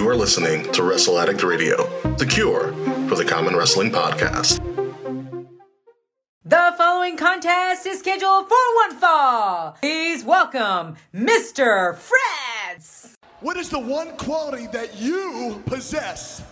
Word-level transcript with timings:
You 0.00 0.08
are 0.08 0.16
listening 0.16 0.62
to 0.72 0.82
Wrestle 0.82 1.18
Addict 1.18 1.42
Radio, 1.42 1.86
the 2.16 2.24
cure 2.24 2.72
for 3.06 3.16
the 3.16 3.24
common 3.24 3.54
wrestling 3.54 3.90
podcast. 3.90 4.56
The 6.42 6.74
following 6.78 7.18
contest 7.18 7.86
is 7.86 7.98
scheduled 7.98 8.48
for 8.48 8.56
one 8.76 8.96
fall. 8.96 9.76
Please 9.78 10.24
welcome 10.24 10.96
Mr. 11.14 11.98
Fretz. 11.98 13.12
What 13.40 13.58
is 13.58 13.68
the 13.68 13.78
one 13.78 14.16
quality 14.16 14.68
that 14.68 14.96
you 14.96 15.62
possess 15.66 16.42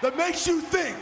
that 0.00 0.16
makes 0.16 0.46
you 0.46 0.60
think 0.60 0.96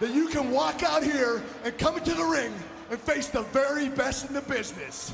that 0.00 0.14
you 0.14 0.28
can 0.28 0.50
walk 0.50 0.82
out 0.82 1.04
here 1.04 1.42
and 1.62 1.76
come 1.76 1.98
into 1.98 2.14
the 2.14 2.24
ring 2.24 2.54
and 2.90 2.98
face 2.98 3.28
the 3.28 3.42
very 3.42 3.90
best 3.90 4.28
in 4.28 4.32
the 4.32 4.40
business? 4.40 5.12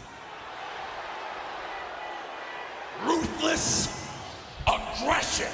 Ruthless 3.04 4.07
aggression. 4.68 5.48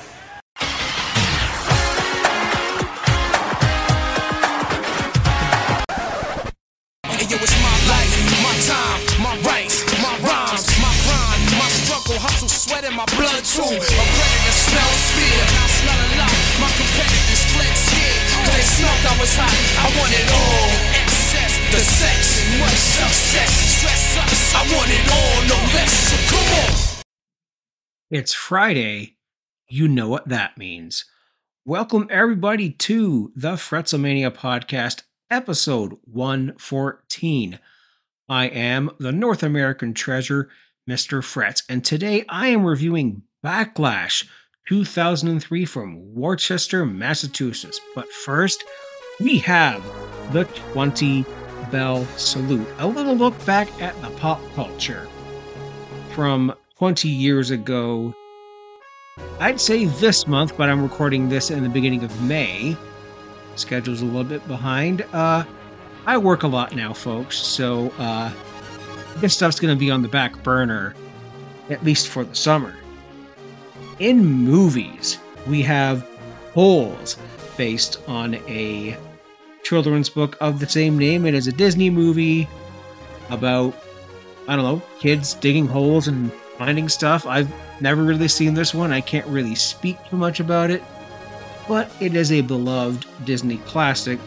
Hey, 7.07 7.27
yo, 7.31 7.39
it's 7.39 7.55
my 7.63 7.77
life, 7.87 8.11
my 8.43 8.55
time, 8.67 9.01
my 9.23 9.35
rights, 9.47 9.87
my 10.03 10.15
rhymes, 10.27 10.67
my 10.83 10.91
grind, 11.07 11.43
my 11.55 11.69
struggle, 11.71 12.19
hustle, 12.19 12.51
sweat 12.51 12.83
in 12.83 12.95
my 12.99 13.07
blood 13.15 13.45
too. 13.47 13.63
A 13.63 14.05
predator 14.19 14.57
smells 14.67 15.03
fear, 15.15 15.43
I 15.47 15.67
smell 15.79 15.95
a 15.95 16.09
lot. 16.19 16.35
My 16.59 16.71
competitors 16.75 17.43
flex 17.55 17.87
here, 17.95 18.19
they 18.51 18.65
smelled 18.67 19.05
I 19.07 19.15
was 19.23 19.31
hot. 19.39 19.55
I 19.79 19.87
want 19.95 20.11
it 20.11 20.27
all. 20.27 20.71
Excess, 20.99 21.55
the 21.71 21.79
sex, 21.79 22.43
much 22.59 22.83
success. 22.99 23.51
Stress 23.79 24.19
us, 24.27 24.55
I 24.59 24.63
want 24.75 24.91
it 24.91 25.07
all, 25.07 25.39
no 25.47 25.59
less. 25.71 25.93
So 26.11 26.17
come 26.35 26.51
on. 26.67 26.94
It's 28.11 28.35
Friday. 28.35 29.17
You 29.67 29.89
know 29.89 30.11
what 30.11 30.29
that 30.29 30.59
means. 30.59 31.07
Welcome, 31.65 32.07
everybody, 32.11 32.71
to 32.71 33.33
the 33.35 33.53
Fretzlemania 33.53 34.31
podcast, 34.31 35.05
episode 35.31 35.95
114. 36.05 37.59
I 38.29 38.47
am 38.49 38.91
the 38.99 39.11
North 39.11 39.43
American 39.43 39.95
treasure, 39.95 40.51
Mr. 40.89 41.23
Fretz, 41.25 41.63
and 41.71 41.83
today 41.83 42.27
I 42.29 42.49
am 42.49 42.67
reviewing 42.67 43.23
Backlash 43.43 44.29
2003 44.69 45.65
from 45.65 46.15
Worcester, 46.15 46.85
Massachusetts. 46.85 47.81
But 47.95 48.13
first, 48.13 48.65
we 49.19 49.39
have 49.39 49.83
the 50.35 50.45
20 50.45 51.25
Bell 51.71 52.05
Salute, 52.19 52.69
a 52.77 52.87
little 52.87 53.17
look 53.17 53.47
back 53.47 53.69
at 53.81 53.99
the 54.03 54.11
pop 54.11 54.43
culture 54.53 55.09
from 56.15 56.55
20 56.79 57.09
years 57.09 57.53
ago. 57.53 58.13
I'd 59.39 59.61
say 59.61 59.85
this 59.85 60.27
month, 60.27 60.57
but 60.57 60.69
I'm 60.69 60.83
recording 60.83 61.29
this 61.29 61.51
in 61.53 61.63
the 61.63 61.69
beginning 61.69 62.03
of 62.03 62.23
May. 62.23 62.77
Schedule's 63.55 64.03
a 64.03 64.05
little 64.05 64.25
bit 64.25 64.47
behind. 64.49 65.03
Uh, 65.13 65.45
I 66.05 66.19
work 66.19 66.43
a 66.43 66.49
lot 66.49 66.75
now, 66.75 66.93
folks, 66.93 67.37
so 67.37 67.93
uh, 67.99 68.33
this 69.19 69.35
stuff's 69.35 69.61
going 69.61 69.73
to 69.73 69.79
be 69.79 69.89
on 69.89 70.03
the 70.03 70.09
back 70.09 70.43
burner, 70.43 70.95
at 71.71 71.85
least 71.85 72.09
for 72.09 72.25
the 72.25 72.35
summer. 72.35 72.75
In 74.01 74.25
movies, 74.25 75.19
we 75.47 75.63
have 75.63 76.05
Holes, 76.55 77.17
based 77.57 78.01
on 78.09 78.35
a 78.49 78.97
children's 79.63 80.09
book 80.09 80.37
of 80.41 80.59
the 80.59 80.69
same 80.69 80.99
name. 80.99 81.25
It 81.25 81.35
is 81.35 81.47
a 81.47 81.53
Disney 81.53 81.89
movie 81.89 82.49
about, 83.31 83.77
I 84.49 84.57
don't 84.57 84.65
know, 84.65 84.83
kids 84.99 85.35
digging 85.35 85.69
holes 85.69 86.09
and 86.09 86.33
finding 86.59 86.89
stuff. 86.89 87.27
I've 87.27 87.53
never 87.81 88.03
really 88.03 88.29
seen 88.29 88.55
this 88.55 88.75
one. 88.75 88.93
I 88.93 89.01
can't 89.01 89.27
really 89.27 89.55
speak 89.55 89.99
too 90.09 90.17
much 90.17 90.41
about 90.41 90.71
it, 90.71 90.83
but 91.69 91.91
it 92.01 92.15
is 92.15 92.33
a 92.33 92.41
beloved 92.41 93.07
Disney 93.25 93.59
classic 93.59 94.19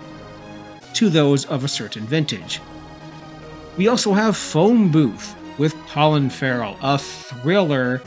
to 0.94 1.10
those 1.10 1.46
of 1.46 1.64
a 1.64 1.68
certain 1.68 2.06
vintage. 2.06 2.60
We 3.78 3.88
also 3.88 4.14
have 4.14 4.36
Phone 4.36 4.90
Booth 4.92 5.36
with 5.58 5.76
Colin 5.88 6.30
Farrell, 6.30 6.78
a 6.82 6.98
thriller 6.98 8.00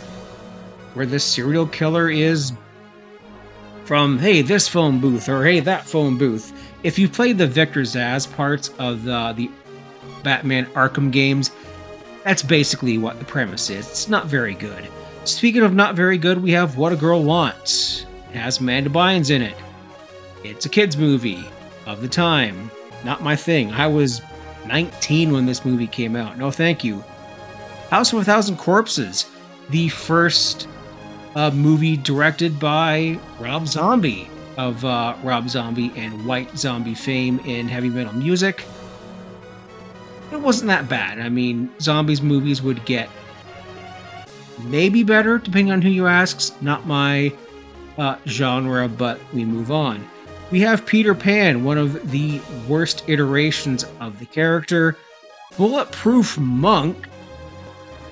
where 0.94 1.06
the 1.06 1.20
serial 1.20 1.66
killer 1.66 2.10
is 2.10 2.52
from 3.84 4.18
hey 4.18 4.40
this 4.42 4.68
phone 4.68 5.00
booth 5.00 5.28
or 5.28 5.44
hey 5.44 5.60
that 5.60 5.84
phone 5.84 6.16
booth. 6.16 6.52
If 6.82 6.98
you 6.98 7.08
played 7.08 7.38
the 7.38 7.46
Victor 7.46 7.82
Zsasz 7.82 8.32
parts 8.32 8.70
of 8.78 9.04
the 9.04 9.32
the 9.36 9.50
Batman 10.22 10.66
Arkham 10.66 11.10
games, 11.10 11.50
that's 12.24 12.42
basically 12.42 12.98
what 12.98 13.18
the 13.18 13.24
premise 13.24 13.70
is. 13.70 13.88
It's 13.88 14.08
not 14.08 14.26
very 14.26 14.54
good. 14.54 14.86
Speaking 15.24 15.62
of 15.62 15.74
not 15.74 15.94
very 15.94 16.18
good, 16.18 16.42
we 16.42 16.52
have 16.52 16.76
What 16.76 16.92
a 16.92 16.96
Girl 16.96 17.22
Wants. 17.22 18.06
It 18.30 18.36
has 18.36 18.58
Amanda 18.58 18.90
Bynes 18.90 19.30
in 19.30 19.42
it. 19.42 19.56
It's 20.44 20.66
a 20.66 20.68
kids 20.68 20.96
movie 20.96 21.44
of 21.86 22.00
the 22.00 22.08
time. 22.08 22.70
Not 23.04 23.22
my 23.22 23.36
thing. 23.36 23.70
I 23.72 23.86
was 23.86 24.22
19 24.66 25.32
when 25.32 25.46
this 25.46 25.64
movie 25.64 25.86
came 25.86 26.16
out. 26.16 26.38
No, 26.38 26.50
thank 26.50 26.84
you. 26.84 27.02
House 27.90 28.12
of 28.12 28.20
a 28.20 28.24
Thousand 28.24 28.56
Corpses, 28.56 29.26
the 29.70 29.88
first 29.88 30.68
uh, 31.34 31.50
movie 31.50 31.96
directed 31.96 32.58
by 32.58 33.18
Rob 33.38 33.66
Zombie 33.66 34.28
of 34.56 34.84
uh, 34.84 35.16
Rob 35.22 35.48
Zombie 35.48 35.92
and 35.96 36.24
White 36.26 36.56
Zombie 36.56 36.94
fame 36.94 37.40
in 37.40 37.68
heavy 37.68 37.88
metal 37.88 38.12
music. 38.12 38.64
It 40.32 40.40
wasn't 40.40 40.68
that 40.68 40.88
bad. 40.88 41.18
I 41.20 41.28
mean, 41.28 41.70
Zombies 41.80 42.22
movies 42.22 42.62
would 42.62 42.84
get 42.84 43.08
maybe 44.64 45.02
better 45.02 45.38
depending 45.38 45.72
on 45.72 45.82
who 45.82 45.88
you 45.88 46.06
ask. 46.06 46.60
Not 46.62 46.86
my 46.86 47.32
uh, 47.98 48.16
genre, 48.26 48.88
but 48.88 49.20
we 49.32 49.44
move 49.44 49.70
on. 49.70 50.06
We 50.50 50.60
have 50.60 50.86
Peter 50.86 51.14
Pan, 51.14 51.64
one 51.64 51.78
of 51.78 52.10
the 52.10 52.40
worst 52.68 53.04
iterations 53.08 53.84
of 54.00 54.18
the 54.18 54.26
character, 54.26 54.96
Bulletproof 55.56 56.38
Monk, 56.38 57.08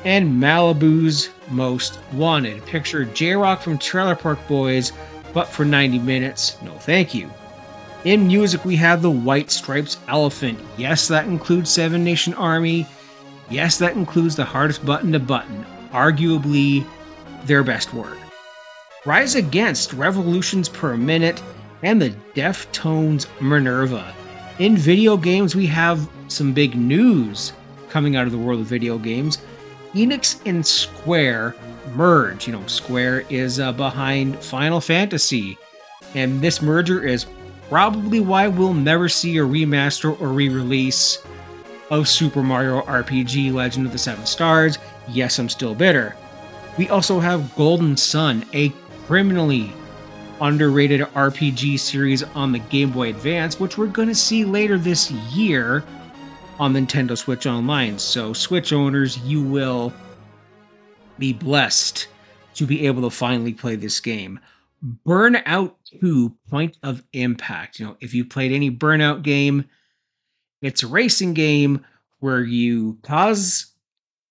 and 0.05 0.41
Malibu's 0.41 1.31
Most 1.51 1.99
Wanted. 2.13 2.65
Picture 2.67 3.05
J-Roc 3.05 3.61
from 3.61 3.79
Trailer 3.79 4.15
Park 4.15 4.39
Boys, 4.47 4.93
but 5.33 5.49
for 5.49 5.65
90 5.65 5.99
minutes, 5.99 6.57
no 6.63 6.73
thank 6.73 7.13
you. 7.15 7.29
In 8.09 8.27
music, 8.27 8.65
we 8.65 8.75
have 8.77 9.03
the 9.03 9.11
White 9.11 9.51
Stripes 9.51 9.99
Elephant. 10.09 10.59
Yes, 10.79 11.09
that 11.09 11.27
includes 11.27 11.69
Seven 11.69 12.03
Nation 12.03 12.33
Army. 12.33 12.87
Yes, 13.51 13.77
that 13.81 13.97
includes 13.97 14.35
the 14.35 14.47
hardest 14.47 14.83
button 14.87 15.13
to 15.13 15.19
button, 15.19 15.63
arguably 15.91 16.87
their 17.45 17.63
best 17.63 17.93
work. 17.93 18.17
Rise 19.05 19.35
Against 19.35 19.93
Revolutions 19.93 20.71
Per 20.71 20.97
Minute 20.97 21.43
and 21.83 22.01
the 22.01 22.15
Deftones 22.35 23.27
Minerva. 23.43 24.15
In 24.59 24.75
video 24.75 25.19
games, 25.19 25.55
we 25.55 25.67
have 25.67 26.09
some 26.29 26.55
big 26.55 26.77
news 26.77 27.53
coming 27.91 28.17
out 28.17 28.25
of 28.25 28.33
the 28.33 28.39
world 28.39 28.61
of 28.61 28.67
video 28.67 28.97
games. 28.97 29.37
Enix 29.93 30.41
and 30.47 30.67
Square 30.67 31.57
merge. 31.95 32.47
You 32.47 32.55
know, 32.55 32.67
Square 32.69 33.27
is 33.29 33.61
uh, 33.61 33.73
behind 33.73 34.43
Final 34.43 34.81
Fantasy, 34.81 35.59
and 36.15 36.41
this 36.41 36.63
merger 36.63 37.07
is 37.07 37.27
probably 37.69 38.21
why 38.21 38.49
we'll 38.49 38.75
never 38.75 39.09
see 39.09 39.39
a 39.39 39.43
remaster 39.43 40.19
or 40.21 40.29
re 40.29 40.49
release 40.49 41.19
of 41.91 42.09
Super 42.09 42.43
Mario 42.43 42.83
RPG 42.83 43.53
Legend 43.53 43.87
of 43.87 43.93
the 43.93 43.99
Seven 43.99 44.27
Stars. 44.27 44.79
Yes, 45.09 45.39
I'm 45.39 45.49
still 45.49 45.75
bitter. 45.75 46.17
We 46.77 46.89
also 46.89 47.19
have 47.19 47.55
Golden 47.57 47.97
Sun, 47.97 48.45
a 48.55 48.71
criminally 49.07 49.73
underrated 50.41 51.01
RPG 51.01 51.79
series 51.79 52.23
on 52.23 52.53
the 52.53 52.59
Game 52.59 52.91
Boy 52.91 53.11
Advance, 53.11 53.59
which 53.59 53.77
we're 53.77 53.87
going 53.87 54.09
to 54.09 54.15
see 54.15 54.45
later 54.45 54.79
this 54.79 55.11
year 55.11 55.83
on 56.59 56.75
Nintendo 56.75 57.17
Switch 57.17 57.47
Online. 57.47 57.99
So, 57.99 58.33
Switch 58.33 58.73
owners, 58.73 59.19
you 59.19 59.43
will 59.43 59.93
be 61.19 61.33
blessed 61.33 62.09
to 62.55 62.67
be 62.67 62.87
able 62.87 63.03
to 63.03 63.11
finally 63.11 63.53
play 63.53 63.77
this 63.77 64.01
game. 64.01 64.39
Burnout 65.07 65.75
2 66.01 66.35
Point 66.49 66.79
of 66.83 67.03
Impact. 67.13 67.79
You 67.79 67.87
know, 67.87 67.97
if 68.01 68.15
you 68.15 68.25
played 68.25 68.53
any 68.53 68.71
Burnout 68.71 69.23
game, 69.23 69.65
it's 70.63 70.83
a 70.83 70.89
racing 70.89 71.35
game 71.35 71.85
where 72.21 72.43
you 72.43 72.99
cause 73.03 73.73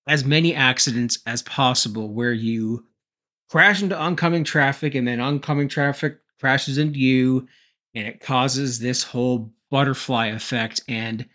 as 0.06 0.24
many 0.24 0.54
accidents 0.54 1.18
as 1.26 1.42
possible, 1.42 2.08
where 2.08 2.32
you 2.32 2.84
crash 3.50 3.82
into 3.82 3.98
oncoming 3.98 4.44
traffic 4.44 4.94
and 4.94 5.06
then 5.06 5.20
oncoming 5.20 5.68
traffic 5.68 6.18
crashes 6.40 6.78
into 6.78 6.98
you 6.98 7.46
and 7.94 8.06
it 8.06 8.20
causes 8.20 8.78
this 8.78 9.02
whole 9.02 9.52
butterfly 9.70 10.26
effect. 10.26 10.80
And 10.88 11.26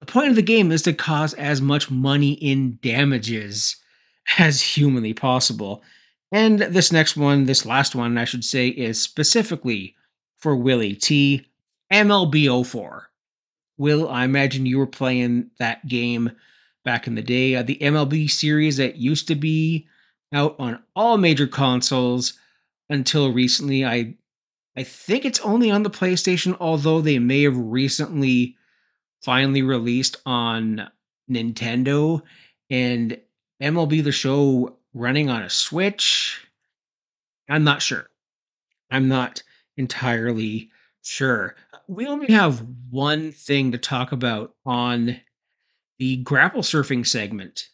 the 0.00 0.06
point 0.06 0.28
of 0.28 0.36
the 0.36 0.42
game 0.42 0.70
is 0.70 0.82
to 0.82 0.92
cause 0.92 1.34
as 1.34 1.60
much 1.60 1.90
money 1.90 2.32
in 2.32 2.78
damages 2.82 3.76
as 4.38 4.60
humanly 4.60 5.14
possible. 5.14 5.82
And 6.30 6.58
this 6.60 6.92
next 6.92 7.16
one, 7.16 7.44
this 7.44 7.64
last 7.64 7.94
one, 7.94 8.18
I 8.18 8.24
should 8.24 8.44
say, 8.44 8.68
is 8.68 9.00
specifically 9.00 9.94
for 10.38 10.54
Willie 10.54 10.94
T. 10.94 11.46
MLB 11.92 12.66
04. 12.66 13.10
Will, 13.78 14.08
I 14.08 14.24
imagine 14.24 14.66
you 14.66 14.78
were 14.78 14.86
playing 14.86 15.50
that 15.58 15.86
game 15.88 16.32
back 16.84 17.06
in 17.06 17.14
the 17.14 17.22
day. 17.22 17.54
Uh, 17.54 17.62
the 17.62 17.78
MLB 17.80 18.30
series 18.30 18.76
that 18.76 18.96
used 18.96 19.28
to 19.28 19.34
be 19.34 19.86
out 20.32 20.56
on 20.58 20.82
all 20.94 21.16
major 21.16 21.46
consoles 21.46 22.34
until 22.90 23.32
recently. 23.32 23.84
I 23.84 24.14
I 24.76 24.84
think 24.84 25.24
it's 25.24 25.40
only 25.40 25.70
on 25.70 25.82
the 25.82 25.90
PlayStation, 25.90 26.56
although 26.60 27.00
they 27.00 27.18
may 27.18 27.42
have 27.42 27.56
recently 27.56 28.56
finally 29.22 29.62
released 29.62 30.16
on 30.24 30.88
Nintendo 31.28 32.22
and 32.70 33.18
MLB 33.60 34.04
the 34.04 34.12
show 34.12 34.77
running 34.94 35.30
on 35.30 35.42
a 35.42 35.50
Switch. 35.50 36.46
I'm 37.48 37.64
not 37.64 37.82
sure. 37.82 38.08
I'm 38.90 39.08
not 39.08 39.42
entirely 39.76 40.70
sure. 41.02 41.56
We 41.86 42.06
only 42.06 42.32
have 42.32 42.64
one 42.90 43.32
thing 43.32 43.72
to 43.72 43.78
talk 43.78 44.12
about 44.12 44.54
on 44.66 45.20
the 45.98 46.18
grapple 46.18 46.62
surfing 46.62 47.06
segment, 47.06 47.68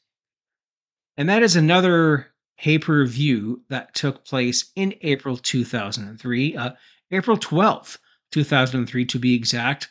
and 1.17 1.29
that 1.29 1.43
is 1.43 1.57
another 1.57 2.29
pay 2.59 2.79
per 2.79 3.05
view 3.07 3.63
that 3.69 3.95
took 3.95 4.25
place 4.25 4.71
in 4.77 4.95
April 5.03 5.37
2003, 5.37 6.57
uh, 6.57 6.71
April 7.11 7.37
12th, 7.37 7.99
2003 8.33 9.05
to 9.07 9.19
be 9.19 9.35
exact. 9.35 9.89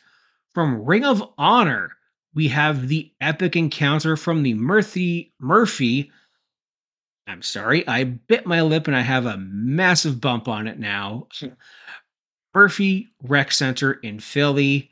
From 0.54 0.84
Ring 0.84 1.04
of 1.04 1.22
Honor, 1.36 1.96
we 2.34 2.48
have 2.48 2.88
the 2.88 3.12
epic 3.20 3.56
encounter 3.56 4.16
from 4.16 4.42
the 4.42 4.54
Murphy 4.54 5.32
Murphy. 5.40 6.10
I'm 7.26 7.42
sorry, 7.42 7.86
I 7.88 8.04
bit 8.04 8.46
my 8.46 8.62
lip 8.62 8.86
and 8.86 8.96
I 8.96 9.00
have 9.00 9.26
a 9.26 9.38
massive 9.38 10.20
bump 10.20 10.46
on 10.46 10.66
it 10.66 10.78
now. 10.78 11.28
Murphy 12.54 13.08
Rec 13.22 13.50
Center 13.50 13.94
in 13.94 14.20
Philly. 14.20 14.90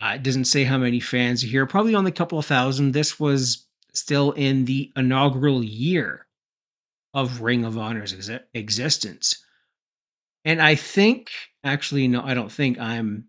Uh, 0.00 0.12
it 0.16 0.22
doesn't 0.22 0.44
say 0.44 0.64
how 0.64 0.78
many 0.78 1.00
fans 1.00 1.42
are 1.42 1.46
here, 1.46 1.64
probably 1.64 1.94
only 1.94 2.10
a 2.10 2.14
couple 2.14 2.38
of 2.38 2.44
thousand. 2.44 2.92
This 2.92 3.18
was 3.18 3.66
still 3.94 4.32
in 4.32 4.66
the 4.66 4.92
inaugural 4.96 5.64
year 5.64 6.26
of 7.14 7.40
Ring 7.40 7.64
of 7.64 7.78
Honor's 7.78 8.12
ex- 8.12 8.44
existence. 8.52 9.42
And 10.44 10.60
I 10.60 10.74
think, 10.74 11.30
actually, 11.64 12.06
no, 12.08 12.22
I 12.22 12.34
don't 12.34 12.52
think 12.52 12.78
I'm 12.78 13.24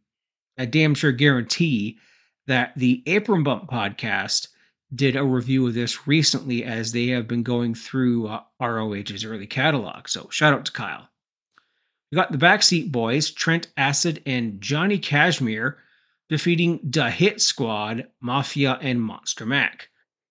a 0.58 0.66
damn 0.66 0.94
sure 0.94 1.14
guarantee 1.14 1.98
that 2.48 2.74
the 2.76 3.02
Apron 3.06 3.44
Bump 3.44 3.70
podcast 3.70 4.50
did 4.95 5.16
a 5.16 5.24
review 5.24 5.68
of 5.68 5.74
this 5.74 6.07
recently 6.07 6.63
as 6.63 6.92
they 6.92 7.07
have 7.07 7.28
been 7.28 7.44
going 7.44 7.75
through 7.75 8.28
uh, 8.28 8.42
ROH's 8.62 9.25
early 9.25 9.48
catalog. 9.48 10.07
So 10.07 10.30
shout 10.30 10.54
out 10.54 10.66
to 10.66 10.72
Kyle. 10.72 11.10
We 12.12 12.16
got 12.16 12.31
the 12.31 12.38
Backseat 12.38 12.92
Boys, 12.92 13.31
Trent 13.31 13.68
Acid 13.75 14.24
and 14.25 14.62
Johnny 14.62 14.98
Kashmere 14.98 15.78
defeating 16.30 16.80
the 16.84 17.10
Hit 17.10 17.42
Squad, 17.42 18.07
Mafia, 18.22 18.78
and 18.81 19.00
Monsta 19.00 19.45
Mack. 19.45 19.89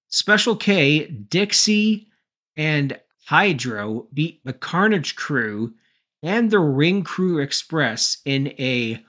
Special 0.09 0.57
K, 0.57 1.07
Dixie, 1.07 2.09
and 2.57 2.99
Hydro 3.27 4.07
beat 4.15 4.41
the 4.45 4.53
Carnage 4.53 5.17
Crew 5.17 5.75
and 6.23 6.51
the 6.51 6.61
Ring 6.61 7.03
Crew 7.03 7.41
Express 7.41 8.19
in 8.25 8.49
a 8.59 9.05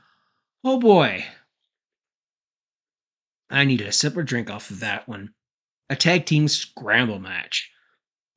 oh 0.63 0.79
boy. 0.79 1.25
I 3.49 3.63
need 3.63 3.81
a 3.81 3.91
sip 3.91 4.17
or 4.17 4.23
drink 4.23 4.49
off 4.49 4.71
of 4.71 4.81
that 4.81 5.07
one. 5.07 5.33
A 5.89 5.95
tag 5.95 6.25
team 6.25 6.47
scramble 6.47 7.19
match. 7.19 7.71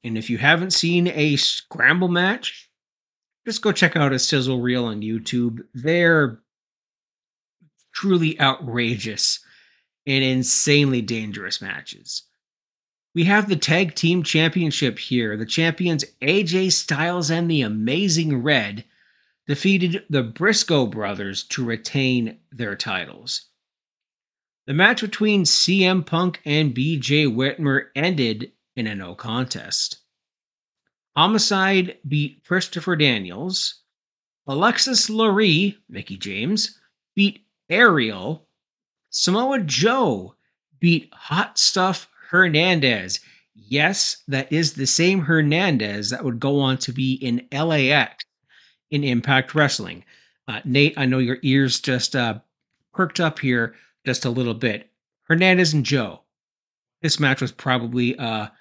And 0.05 0.17
if 0.17 0.31
you 0.31 0.39
haven't 0.39 0.73
seen 0.73 1.09
a 1.09 1.37
scramble 1.37 2.09
match, 2.09 2.71
just 3.45 3.63
go 3.63 3.73
check 3.73 3.97
out 3.97 4.13
a 4.13 4.19
sizzle 4.19 4.61
reel 4.61 4.85
on 4.85 5.03
YouTube. 5.03 5.61
They're 5.75 6.41
truly 7.93 8.41
outrageous 8.41 9.41
and 10.07 10.25
insanely 10.25 11.03
dangerous 11.03 11.61
matches. 11.61 12.23
We 13.15 13.25
have 13.25 13.49
the 13.49 13.57
tag 13.57 13.95
team 13.97 14.23
championship 14.23 14.99
here. 14.99 15.37
The 15.37 15.45
champions 15.45 16.05
AJ 16.23 16.73
Styles 16.73 17.31
and 17.31 17.51
the 17.51 17.63
Amazing 17.63 18.43
Red 18.43 18.85
defeated 19.47 20.05
the 20.09 20.23
Briscoe 20.23 20.87
brothers 20.87 21.43
to 21.45 21.65
retain 21.65 22.39
their 22.53 22.77
titles. 22.77 23.50
The 24.71 24.75
match 24.75 25.01
between 25.01 25.43
CM 25.43 26.07
Punk 26.07 26.41
and 26.45 26.73
BJ 26.73 27.27
Whitmer 27.27 27.89
ended 27.97 28.53
in 28.77 28.87
a 28.87 28.95
no 28.95 29.17
contest. 29.17 29.99
Homicide 31.17 31.99
beat 32.07 32.45
Christopher 32.45 32.95
Daniels. 32.95 33.81
Alexis 34.47 35.11
Laree, 35.11 35.77
Mickie 35.89 36.17
James, 36.17 36.79
beat 37.17 37.45
Ariel. 37.69 38.47
Samoa 39.09 39.59
Joe 39.59 40.37
beat 40.79 41.13
Hot 41.15 41.59
Stuff 41.59 42.09
Hernandez. 42.29 43.19
Yes, 43.57 44.23
that 44.29 44.53
is 44.53 44.75
the 44.75 44.87
same 44.87 45.23
Hernandez 45.23 46.11
that 46.11 46.23
would 46.23 46.39
go 46.39 46.61
on 46.61 46.79
to 46.79 46.93
be 46.93 47.15
in 47.15 47.45
LAX 47.51 48.25
in 48.93 49.03
Impact 49.03 49.53
Wrestling. 49.53 50.05
Uh, 50.47 50.61
Nate, 50.65 50.95
I 50.97 51.07
know 51.07 51.19
your 51.19 51.39
ears 51.43 51.81
just 51.81 52.15
uh, 52.15 52.39
perked 52.93 53.19
up 53.19 53.41
here 53.41 53.75
just 54.05 54.25
a 54.25 54.31
little 54.31 54.55
bit. 54.55 54.91
Hernandez 55.25 55.73
and 55.73 55.85
Joe. 55.85 56.21
This 57.03 57.21
match 57.21 57.41
was 57.41 57.53
probably 57.53 58.15
a 58.19 58.53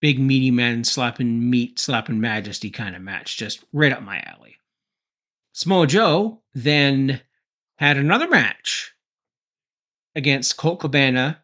big 0.00 0.18
meaty 0.18 0.50
men 0.50 0.84
slapping 0.84 1.48
meat, 1.50 1.78
slapping 1.78 2.20
majesty 2.20 2.70
kind 2.70 2.96
of 2.96 3.02
match, 3.02 3.36
just 3.36 3.64
right 3.72 3.92
up 3.92 4.02
my 4.02 4.20
alley. 4.26 4.56
Samoa 5.52 5.86
Joe 5.86 6.42
then 6.54 7.20
had 7.76 7.96
another 7.96 8.28
match 8.28 8.92
against 10.14 10.56
Colt 10.56 10.80
Cabana, 10.80 11.42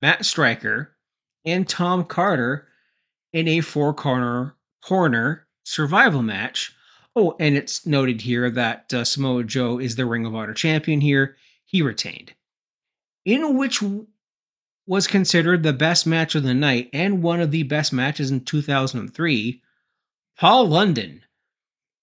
Matt 0.00 0.24
Striker, 0.24 0.96
and 1.44 1.68
Tom 1.68 2.04
Carter 2.04 2.68
in 3.32 3.48
a 3.48 3.60
four 3.60 3.94
corner 3.94 4.56
corner 4.82 5.46
survival 5.64 6.22
match. 6.22 6.74
Oh, 7.14 7.36
and 7.38 7.56
it's 7.56 7.86
noted 7.86 8.20
here 8.20 8.50
that 8.50 8.92
uh, 8.94 9.04
Samoa 9.04 9.44
Joe 9.44 9.78
is 9.78 9.96
the 9.96 10.06
Ring 10.06 10.26
of 10.26 10.34
Honor 10.34 10.54
champion 10.54 11.00
here. 11.00 11.36
He 11.64 11.82
retained. 11.82 12.32
In 13.24 13.56
which 13.56 13.82
was 14.86 15.06
considered 15.06 15.62
the 15.62 15.72
best 15.72 16.06
match 16.06 16.34
of 16.34 16.42
the 16.42 16.54
night 16.54 16.88
and 16.92 17.22
one 17.22 17.40
of 17.40 17.50
the 17.50 17.64
best 17.64 17.92
matches 17.92 18.30
in 18.30 18.44
2003, 18.44 19.62
Paul 20.38 20.68
London 20.68 21.22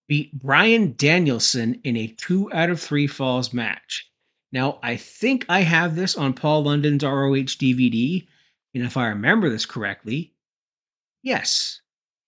beat 0.07 0.37
Brian 0.37 0.93
Danielson 0.95 1.81
in 1.83 1.97
a 1.97 2.07
two 2.07 2.51
out 2.53 2.69
of 2.69 2.79
three 2.79 3.07
falls 3.07 3.53
match. 3.53 4.09
Now, 4.51 4.79
I 4.81 4.95
think 4.95 5.45
I 5.49 5.61
have 5.61 5.95
this 5.95 6.15
on 6.15 6.33
Paul 6.33 6.63
London's 6.63 7.03
ROH 7.03 7.57
DVD, 7.57 8.25
and 8.73 8.83
if 8.83 8.95
I 8.95 9.07
remember 9.07 9.49
this 9.49 9.65
correctly, 9.65 10.33
yes, 11.23 11.81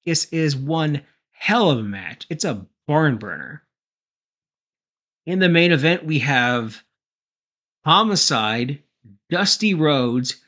this 0.06 0.26
is 0.26 0.56
one 0.56 1.04
hell 1.32 1.70
of 1.70 1.80
a 1.80 1.84
match. 1.84 2.26
It's 2.30 2.44
a 2.44 2.66
barn 2.88 3.18
burner. 3.18 3.64
In 5.26 5.40
the 5.40 5.48
main 5.48 5.72
event, 5.72 6.06
we 6.06 6.20
have 6.20 6.84
Homicide, 7.86 8.84
Dusty 9.30 9.74
Rhodes, 9.74 10.42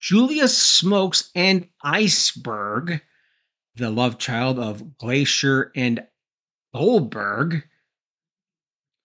Julius 0.00 0.56
Smokes, 0.56 1.30
and 1.34 1.68
Iceberg, 1.82 3.02
the 3.76 3.90
love 3.90 4.18
child 4.18 4.58
of 4.58 4.98
Glacier 4.98 5.70
and 5.76 6.06
Goldberg, 6.74 7.64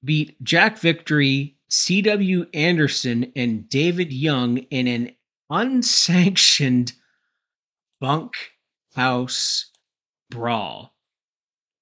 beat 0.04 0.42
Jack 0.44 0.78
Victory, 0.80 1.58
C.W. 1.70 2.48
Anderson, 2.54 3.32
and 3.36 3.68
David 3.70 4.14
Young 4.14 4.58
in 4.58 4.88
an 4.88 5.16
unsanctioned 5.50 6.94
bunkhouse 8.00 9.72
brawl. 10.30 10.94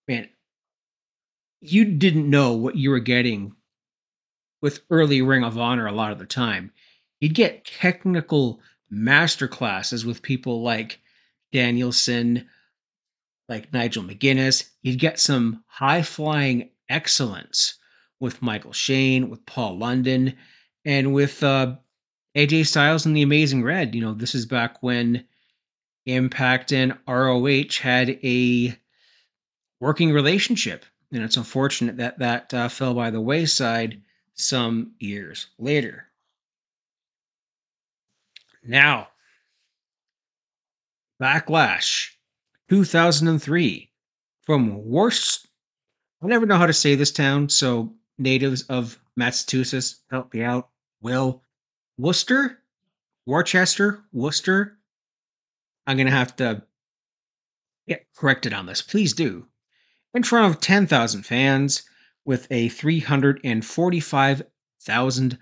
Man, 0.07 0.29
you 1.61 1.85
didn't 1.85 2.29
know 2.29 2.53
what 2.53 2.75
you 2.75 2.89
were 2.89 2.99
getting 2.99 3.54
with 4.61 4.81
early 4.89 5.21
Ring 5.21 5.43
of 5.43 5.57
Honor 5.57 5.87
a 5.87 5.91
lot 5.91 6.11
of 6.11 6.19
the 6.19 6.25
time. 6.25 6.71
You'd 7.19 7.35
get 7.35 7.65
technical 7.65 8.59
master 8.89 9.47
classes 9.47 10.05
with 10.05 10.21
people 10.21 10.61
like 10.61 10.99
Danielson, 11.51 12.47
like 13.47 13.71
Nigel 13.73 14.03
McGuinness. 14.03 14.69
You'd 14.81 14.99
get 14.99 15.19
some 15.19 15.63
high 15.67 16.01
flying 16.01 16.69
excellence 16.89 17.77
with 18.19 18.41
Michael 18.41 18.73
Shane, 18.73 19.29
with 19.29 19.45
Paul 19.45 19.77
London, 19.77 20.33
and 20.83 21.13
with 21.13 21.43
uh, 21.43 21.75
AJ 22.35 22.67
Styles 22.67 23.05
and 23.05 23.15
the 23.15 23.21
Amazing 23.21 23.63
Red. 23.63 23.95
You 23.95 24.01
know, 24.01 24.13
this 24.13 24.35
is 24.35 24.45
back 24.45 24.81
when 24.81 25.25
Impact 26.05 26.71
and 26.71 26.97
ROH 27.07 27.79
had 27.81 28.09
a 28.23 28.77
working 29.79 30.11
relationship. 30.11 30.85
And 31.11 31.23
it's 31.23 31.37
unfortunate 31.37 31.97
that 31.97 32.19
that 32.19 32.53
uh, 32.53 32.69
fell 32.69 32.93
by 32.93 33.09
the 33.09 33.21
wayside 33.21 34.01
some 34.35 34.93
years 34.99 35.47
later. 35.57 36.07
Now, 38.63 39.09
Backlash 41.21 42.11
2003 42.69 43.91
from 44.41 44.85
Worst. 44.85 45.47
I 46.21 46.27
never 46.27 46.45
know 46.45 46.57
how 46.57 46.65
to 46.65 46.73
say 46.73 46.95
this 46.95 47.11
town, 47.11 47.49
so 47.49 47.93
natives 48.17 48.63
of 48.63 48.99
Massachusetts, 49.15 50.01
help 50.09 50.33
me 50.33 50.43
out. 50.43 50.69
Will 51.01 51.43
Worcester, 51.97 52.61
Worcester, 53.25 54.03
Worcester. 54.11 54.77
I'm 55.87 55.97
gonna 55.97 56.11
have 56.11 56.35
to 56.37 56.63
get 57.87 58.07
corrected 58.15 58.53
on 58.53 58.65
this, 58.65 58.81
please 58.81 59.13
do. 59.13 59.47
In 60.13 60.23
front 60.23 60.53
of 60.53 60.61
10,000 60.61 61.23
fans 61.23 61.83
with 62.25 62.51
a 62.51 62.67
345,000 62.69 65.37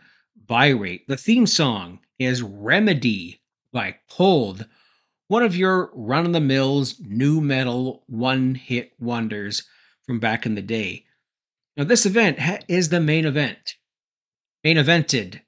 buy 0.45 0.67
rate. 0.67 1.07
The 1.07 1.17
theme 1.17 1.47
song 1.47 1.99
is 2.19 2.43
Remedy 2.43 3.41
by 3.71 3.95
Cold, 4.09 4.67
one 5.27 5.43
of 5.43 5.55
your 5.55 5.89
run 5.93 6.25
of 6.25 6.33
the 6.33 6.39
mills 6.39 6.99
new 6.99 7.39
metal 7.41 8.03
one 8.07 8.55
hit 8.55 8.93
wonders 8.99 9.63
from 10.05 10.19
back 10.19 10.45
in 10.45 10.55
the 10.55 10.61
day. 10.61 11.05
Now, 11.75 11.85
this 11.85 12.05
event 12.05 12.39
ha- 12.39 12.59
is 12.67 12.89
the 12.89 12.99
main 12.99 13.25
event, 13.25 13.77
main 14.63 14.77
evented 14.77 15.41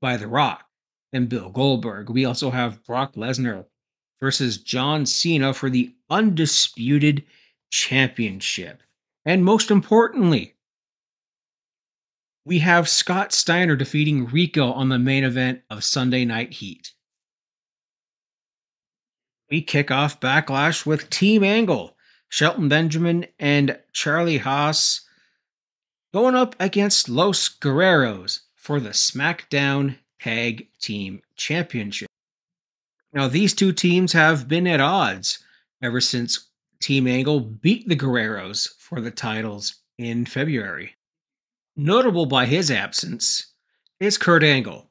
by 0.00 0.16
The 0.16 0.26
Rock 0.26 0.66
and 1.12 1.28
Bill 1.28 1.50
Goldberg. 1.50 2.10
We 2.10 2.24
also 2.24 2.50
have 2.50 2.84
Brock 2.84 3.14
Lesnar 3.14 3.66
versus 4.18 4.58
John 4.58 5.06
Cena 5.06 5.54
for 5.54 5.70
the 5.70 5.94
undisputed 6.10 7.24
championship. 7.70 8.82
And 9.24 9.44
most 9.44 9.70
importantly, 9.70 10.56
we 12.48 12.60
have 12.60 12.88
Scott 12.88 13.34
Steiner 13.34 13.76
defeating 13.76 14.24
Rico 14.24 14.72
on 14.72 14.88
the 14.88 14.98
main 14.98 15.22
event 15.22 15.60
of 15.68 15.84
Sunday 15.84 16.24
Night 16.24 16.50
Heat. 16.50 16.92
We 19.50 19.60
kick 19.60 19.90
off 19.90 20.18
Backlash 20.18 20.86
with 20.86 21.10
Team 21.10 21.44
Angle, 21.44 21.94
Shelton 22.30 22.70
Benjamin 22.70 23.26
and 23.38 23.78
Charlie 23.92 24.38
Haas 24.38 25.02
going 26.14 26.34
up 26.34 26.56
against 26.58 27.10
Los 27.10 27.50
Guerreros 27.50 28.40
for 28.54 28.80
the 28.80 28.90
SmackDown 28.90 29.98
Tag 30.18 30.68
Team 30.80 31.20
Championship. 31.36 32.08
Now, 33.12 33.28
these 33.28 33.52
two 33.52 33.74
teams 33.74 34.14
have 34.14 34.48
been 34.48 34.66
at 34.66 34.80
odds 34.80 35.44
ever 35.82 36.00
since 36.00 36.48
Team 36.80 37.06
Angle 37.06 37.40
beat 37.40 37.86
the 37.90 37.96
Guerreros 37.96 38.70
for 38.78 39.02
the 39.02 39.10
titles 39.10 39.82
in 39.98 40.24
February. 40.24 40.94
Notable 41.80 42.26
by 42.26 42.46
his 42.46 42.72
absence 42.72 43.52
is 44.00 44.18
Kurt 44.18 44.42
Angle, 44.42 44.90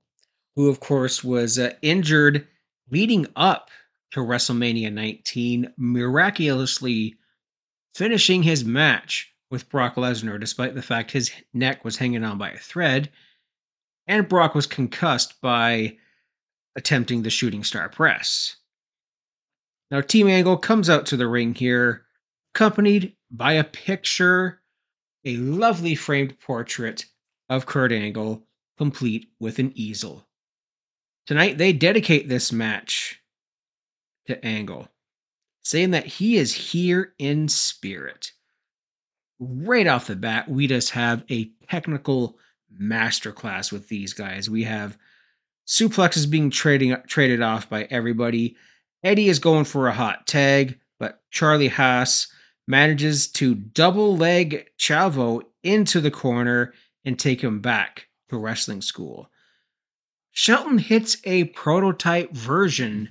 who, 0.55 0.69
of 0.69 0.79
course, 0.79 1.21
was 1.21 1.59
uh, 1.59 1.73
injured 1.81 2.47
leading 2.89 3.27
up 3.35 3.69
to 4.11 4.21
WrestleMania 4.21 4.93
19, 4.93 5.73
miraculously 5.75 7.17
finishing 7.93 8.41
his 8.41 8.63
match 8.63 9.33
with 9.51 9.69
Brock 9.69 9.95
Lesnar, 9.95 10.39
despite 10.39 10.75
the 10.75 10.81
fact 10.81 11.11
his 11.11 11.29
neck 11.53 11.83
was 11.83 11.97
hanging 11.97 12.23
on 12.23 12.37
by 12.37 12.51
a 12.51 12.57
thread, 12.57 13.11
and 14.07 14.29
Brock 14.29 14.55
was 14.55 14.65
concussed 14.65 15.41
by 15.41 15.97
attempting 16.77 17.21
the 17.21 17.29
shooting 17.29 17.65
star 17.65 17.89
press. 17.89 18.55
Now, 19.91 19.99
Team 19.99 20.29
Angle 20.29 20.57
comes 20.57 20.89
out 20.89 21.05
to 21.07 21.17
the 21.17 21.27
ring 21.27 21.53
here, 21.53 22.05
accompanied 22.55 23.17
by 23.29 23.53
a 23.53 23.65
picture, 23.65 24.61
a 25.27 25.35
lovely 25.37 25.93
framed 25.93 26.39
portrait 26.39 27.05
of 27.49 27.65
Kurt 27.65 27.91
Angle, 27.91 28.41
complete 28.77 29.29
with 29.39 29.59
an 29.59 29.73
easel. 29.75 30.25
Tonight, 31.25 31.57
they 31.57 31.73
dedicate 31.73 32.29
this 32.29 32.53
match 32.53 33.21
to 34.27 34.43
Angle, 34.45 34.87
saying 35.63 35.91
that 35.91 36.05
he 36.05 36.37
is 36.37 36.53
here 36.53 37.13
in 37.19 37.49
spirit. 37.49 38.31
Right 39.39 39.85
off 39.85 40.07
the 40.07 40.15
bat, 40.15 40.49
we 40.49 40.65
just 40.65 40.91
have 40.91 41.25
a 41.29 41.51
technical 41.69 42.37
masterclass 42.81 43.71
with 43.71 43.89
these 43.89 44.13
guys. 44.13 44.49
We 44.49 44.63
have 44.63 44.97
suplexes 45.67 46.29
being 46.29 46.49
trading 46.49 46.95
traded 47.05 47.41
off 47.41 47.69
by 47.69 47.83
everybody. 47.89 48.55
Eddie 49.03 49.27
is 49.27 49.39
going 49.39 49.65
for 49.65 49.87
a 49.87 49.93
hot 49.93 50.25
tag, 50.25 50.79
but 50.99 51.21
Charlie 51.31 51.67
Haas 51.67 52.27
manages 52.67 53.27
to 53.29 53.55
double 53.55 54.17
leg 54.17 54.69
Chavo 54.77 55.41
into 55.63 56.01
the 56.01 56.11
corner 56.11 56.73
and 57.05 57.17
take 57.17 57.41
him 57.41 57.61
back 57.61 58.07
to 58.29 58.37
wrestling 58.37 58.81
school. 58.81 59.29
Shelton 60.31 60.77
hits 60.77 61.17
a 61.23 61.45
prototype 61.45 62.31
version 62.33 63.09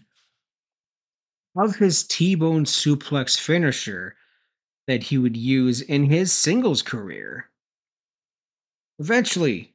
of 1.57 1.77
his 1.77 2.05
T 2.05 2.35
Bone 2.35 2.65
suplex 2.65 3.39
finisher 3.39 4.15
that 4.87 5.03
he 5.03 5.19
would 5.19 5.37
use 5.37 5.81
in 5.81 6.05
his 6.05 6.33
singles 6.33 6.83
career. 6.83 7.51
Eventually, 8.99 9.75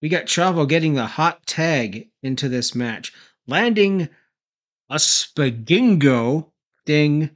we 0.00 0.08
got 0.08 0.26
Chavo 0.26 0.68
getting 0.68 0.94
the 0.94 1.06
hot 1.06 1.46
tag 1.46 2.08
into 2.22 2.48
this 2.48 2.74
match, 2.74 3.12
landing 3.46 4.08
a 4.88 4.96
spagingo 4.96 6.50
ding. 6.86 7.30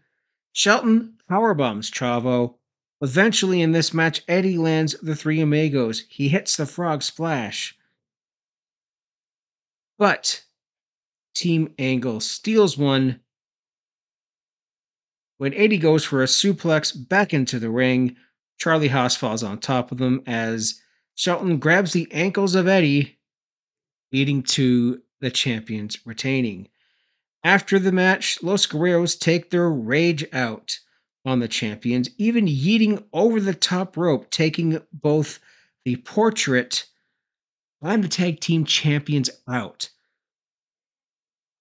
Shelton 0.52 1.15
powerbombs 1.28 1.90
Chavo. 1.90 2.56
Eventually, 3.02 3.60
in 3.60 3.72
this 3.72 3.92
match, 3.92 4.22
Eddie 4.26 4.58
lands 4.58 4.94
the 5.02 5.16
three 5.16 5.40
amigos. 5.40 6.04
He 6.08 6.28
hits 6.28 6.56
the 6.56 6.66
frog 6.66 7.02
splash. 7.02 7.76
But 9.98 10.44
Team 11.34 11.74
Angle 11.78 12.20
steals 12.20 12.78
one. 12.78 13.20
When 15.38 15.52
Eddie 15.52 15.78
goes 15.78 16.04
for 16.04 16.22
a 16.22 16.26
suplex 16.26 16.92
back 17.08 17.34
into 17.34 17.58
the 17.58 17.70
ring, 17.70 18.16
Charlie 18.58 18.88
Haas 18.88 19.16
falls 19.16 19.42
on 19.42 19.58
top 19.58 19.92
of 19.92 19.98
them 19.98 20.22
as 20.26 20.80
Shelton 21.14 21.58
grabs 21.58 21.92
the 21.92 22.10
ankles 22.12 22.54
of 22.54 22.66
Eddie, 22.66 23.18
leading 24.12 24.42
to 24.44 25.02
the 25.20 25.30
champions 25.30 25.98
retaining. 26.06 26.68
After 27.44 27.78
the 27.78 27.92
match, 27.92 28.42
Los 28.42 28.66
Guerreros 28.66 29.18
take 29.18 29.50
their 29.50 29.68
rage 29.70 30.24
out 30.32 30.78
on 31.26 31.40
the 31.40 31.48
champions, 31.48 32.08
even 32.18 32.46
yeeting 32.46 33.04
over 33.12 33.40
the 33.40 33.52
top 33.52 33.96
rope, 33.96 34.30
taking 34.30 34.80
both 34.92 35.40
the 35.84 35.96
portrait 35.96 36.86
and 37.82 38.02
the 38.04 38.08
tag 38.08 38.40
team 38.40 38.64
champions 38.64 39.28
out. 39.48 39.90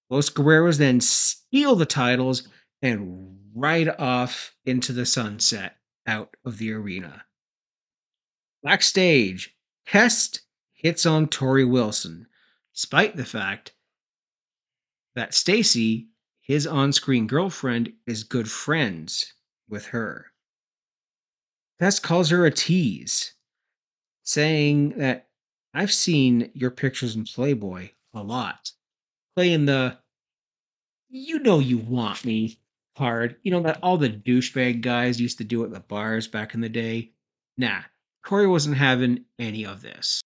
Los 0.09 0.29
Guerreros 0.29 0.77
then 0.77 1.01
steal 1.01 1.75
the 1.75 1.85
titles 1.85 2.47
and 2.83 3.39
ride 3.55 3.89
off 3.99 4.55
into 4.65 4.93
the 4.93 5.05
sunset 5.05 5.77
out 6.05 6.37
of 6.45 6.59
the 6.59 6.71
arena. 6.71 7.25
Backstage, 8.61 9.55
Test 9.87 10.41
hits 10.73 11.05
on 11.05 11.27
Torrie 11.27 11.69
Wilson, 11.69 12.27
despite 12.73 13.15
the 13.15 13.25
fact 13.25 13.73
that 15.15 15.33
Stacy, 15.33 16.09
his 16.41 16.67
on 16.67 16.91
screen 16.91 17.25
girlfriend, 17.25 17.93
is 18.05 18.23
good 18.23 18.49
friends 18.49 19.33
with 19.69 19.87
her. 19.87 20.27
Test 21.79 22.03
calls 22.03 22.29
her 22.29 22.45
a 22.45 22.51
tease, 22.51 23.33
saying 24.23 24.97
that 24.97 25.27
I've 25.73 25.91
seen 25.91 26.51
your 26.53 26.71
pictures 26.71 27.15
in 27.15 27.25
Playboy 27.25 27.89
a 28.13 28.23
lot. 28.23 28.71
Playing 29.35 29.65
the 29.65 29.97
you 31.09 31.39
know 31.39 31.59
you 31.59 31.77
want 31.77 32.25
me 32.25 32.57
card. 32.97 33.35
You 33.43 33.51
know 33.51 33.61
that 33.61 33.79
all 33.83 33.97
the 33.97 34.09
douchebag 34.09 34.81
guys 34.81 35.19
used 35.19 35.37
to 35.39 35.43
do 35.43 35.63
at 35.63 35.71
the 35.71 35.81
bars 35.81 36.27
back 36.27 36.53
in 36.53 36.61
the 36.61 36.69
day? 36.69 37.11
Nah, 37.57 37.81
Corey 38.23 38.47
wasn't 38.47 38.77
having 38.77 39.25
any 39.37 39.65
of 39.65 39.81
this. 39.81 40.21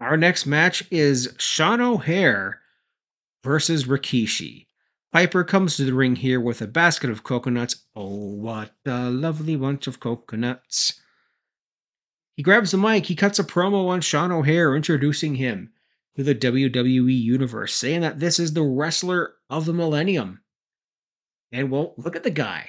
Our 0.00 0.16
next 0.16 0.46
match 0.46 0.84
is 0.92 1.34
Sean 1.38 1.80
O'Haire 1.80 2.60
versus 3.42 3.84
Rikishi. 3.84 4.67
Piper 5.10 5.42
comes 5.42 5.76
to 5.76 5.84
the 5.84 5.94
ring 5.94 6.16
here 6.16 6.40
with 6.40 6.60
a 6.60 6.66
basket 6.66 7.08
of 7.08 7.24
coconuts. 7.24 7.86
Oh, 7.96 8.34
what 8.34 8.72
a 8.84 9.08
lovely 9.08 9.56
bunch 9.56 9.86
of 9.86 10.00
coconuts. 10.00 11.00
He 12.36 12.42
grabs 12.42 12.72
the 12.72 12.78
mic, 12.78 13.06
he 13.06 13.16
cuts 13.16 13.38
a 13.38 13.44
promo 13.44 13.88
on 13.88 14.02
Sean 14.02 14.30
O'Haire, 14.30 14.76
introducing 14.76 15.34
him 15.34 15.72
to 16.16 16.22
the 16.22 16.34
WWE 16.34 17.22
Universe, 17.22 17.74
saying 17.74 18.02
that 18.02 18.20
this 18.20 18.38
is 18.38 18.52
the 18.52 18.62
wrestler 18.62 19.34
of 19.48 19.64
the 19.64 19.72
millennium. 19.72 20.42
And 21.52 21.70
well, 21.70 21.94
look 21.96 22.14
at 22.14 22.22
the 22.22 22.30
guy. 22.30 22.68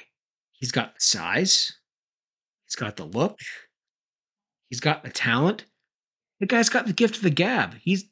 He's 0.53 0.71
got 0.71 0.95
the 0.95 1.01
size, 1.01 1.73
he's 2.65 2.75
got 2.75 2.95
the 2.95 3.05
look, 3.05 3.37
he's 4.69 4.79
got 4.79 5.03
the 5.03 5.09
talent. 5.09 5.65
The 6.39 6.45
guy's 6.45 6.69
got 6.69 6.87
the 6.87 6.93
gift 6.93 7.17
of 7.17 7.23
the 7.23 7.29
gab. 7.29 7.75
He's, 7.81 8.05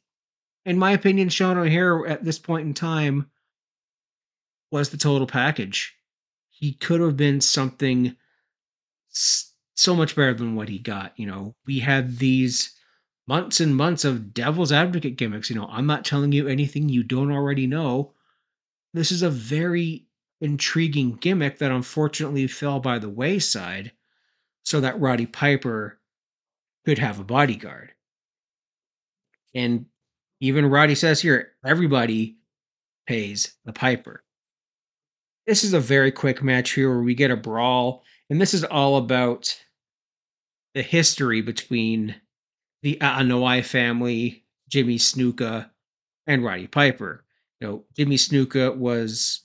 in 0.66 0.78
my 0.78 0.92
opinion, 0.92 1.30
Sean 1.30 1.58
O'Haire 1.58 2.06
at 2.08 2.26
this 2.26 2.38
point 2.38 2.68
in 2.68 2.74
time 2.74 3.32
was 4.72 4.90
the 4.90 4.98
total 4.98 5.28
package. 5.28 5.96
He 6.50 6.74
could 6.74 7.02
have 7.02 7.18
been 7.18 7.42
something 7.42 8.16
so 9.10 9.96
much 9.96 10.16
better 10.16 10.34
than 10.34 10.56
what 10.56 10.70
he 10.70 10.80
got. 10.80 11.14
You 11.18 11.28
know, 11.28 11.56
we 11.66 11.80
had 11.80 12.18
these 12.18 12.74
months 13.28 13.60
and 13.60 13.76
months 13.76 14.06
of 14.06 14.34
devil's 14.34 14.72
advocate 14.72 15.18
gimmicks. 15.18 15.50
You 15.50 15.56
know, 15.56 15.68
I'm 15.70 15.86
not 15.86 16.06
telling 16.06 16.32
you 16.32 16.48
anything 16.48 16.90
you 16.90 17.04
don't 17.04 17.32
already 17.32 17.68
know. 17.68 18.14
This 18.94 19.12
is 19.12 19.22
a 19.22 19.30
very 19.30 20.08
intriguing 20.42 21.16
gimmick 21.16 21.60
that 21.60 21.72
unfortunately 21.72 22.48
fell 22.48 22.80
by 22.80 23.00
the 23.00 23.10
wayside 23.10 23.92
so 24.64 24.82
that 24.82 25.00
Roddy 25.00 25.26
Piper 25.26 26.00
could 26.86 27.00
have 27.00 27.20
a 27.20 27.24
bodyguard. 27.24 27.92
And 29.54 29.86
even 30.40 30.66
Roddy 30.66 30.96
says 30.96 31.22
here 31.22 31.54
everybody 31.66 32.38
pays 33.08 33.56
the 33.66 33.74
Piper. 33.74 34.24
This 35.48 35.64
is 35.64 35.74
a 35.74 35.80
very 35.80 36.12
quick 36.12 36.44
match 36.44 36.72
here 36.72 36.90
where 36.90 37.02
we 37.02 37.16
get 37.16 37.32
a 37.32 37.38
brawl, 37.38 38.04
and 38.30 38.40
this 38.40 38.54
is 38.54 38.66
all 38.66 38.98
about 38.98 39.58
the 40.74 40.82
history 40.84 41.42
between 41.42 42.14
the 42.84 42.98
Anoa'i 43.02 43.64
family, 43.64 44.44
Jimmy 44.70 44.98
Snuka, 44.98 45.70
and 46.28 46.44
Roddy 46.44 46.68
Piper. 46.68 47.24
You 47.60 47.68
know, 47.68 47.86
Jimmy 47.96 48.18
Snuka 48.18 48.76
was 48.76 49.42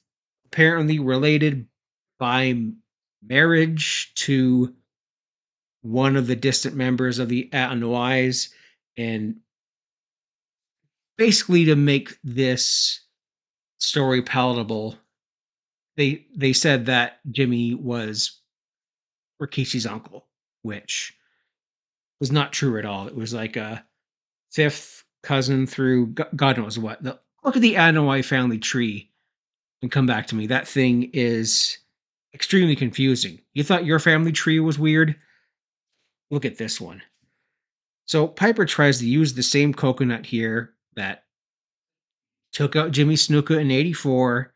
apparently 0.46 0.98
related 0.98 1.66
by 2.18 2.60
marriage 3.22 4.12
to 4.16 4.74
one 5.82 6.16
of 6.16 6.26
the 6.26 6.36
distant 6.36 6.74
members 6.74 7.20
of 7.20 7.28
the 7.28 7.48
Anoa'is, 7.52 8.50
and 8.96 9.36
basically 11.16 11.64
to 11.66 11.76
make 11.76 12.18
this 12.24 13.00
story 13.78 14.22
palatable, 14.22 14.96
they 15.96 16.26
they 16.34 16.52
said 16.52 16.86
that 16.86 17.20
Jimmy 17.30 17.74
was 17.74 18.40
Rikishi's 19.40 19.86
uncle, 19.86 20.26
which 20.62 21.14
was 22.20 22.32
not 22.32 22.52
true 22.52 22.78
at 22.78 22.84
all. 22.84 23.06
It 23.08 23.16
was 23.16 23.34
like 23.34 23.56
a 23.56 23.84
fifth 24.50 25.04
cousin 25.22 25.66
through 25.66 26.14
God 26.36 26.58
knows 26.58 26.78
what. 26.78 27.02
The, 27.02 27.18
look 27.44 27.56
at 27.56 27.62
the 27.62 27.74
Anoa'i 27.74 28.24
family 28.24 28.58
tree 28.58 29.10
and 29.82 29.90
come 29.90 30.06
back 30.06 30.26
to 30.28 30.34
me. 30.34 30.46
That 30.46 30.68
thing 30.68 31.10
is 31.12 31.78
extremely 32.34 32.76
confusing. 32.76 33.40
You 33.54 33.64
thought 33.64 33.84
your 33.84 33.98
family 33.98 34.32
tree 34.32 34.60
was 34.60 34.78
weird? 34.78 35.16
Look 36.30 36.44
at 36.44 36.58
this 36.58 36.80
one. 36.80 37.02
So 38.06 38.26
Piper 38.26 38.64
tries 38.64 38.98
to 38.98 39.08
use 39.08 39.34
the 39.34 39.42
same 39.42 39.74
coconut 39.74 40.26
here 40.26 40.74
that 40.96 41.24
took 42.52 42.76
out 42.76 42.90
Jimmy 42.92 43.14
Snuka 43.14 43.58
in 43.58 43.70
84, 43.70 44.51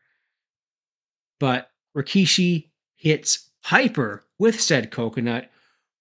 but 1.39 1.71
Rikishi 1.95 2.69
hits 2.95 3.49
Piper 3.63 4.23
with 4.37 4.59
said 4.61 4.91
coconut. 4.91 5.49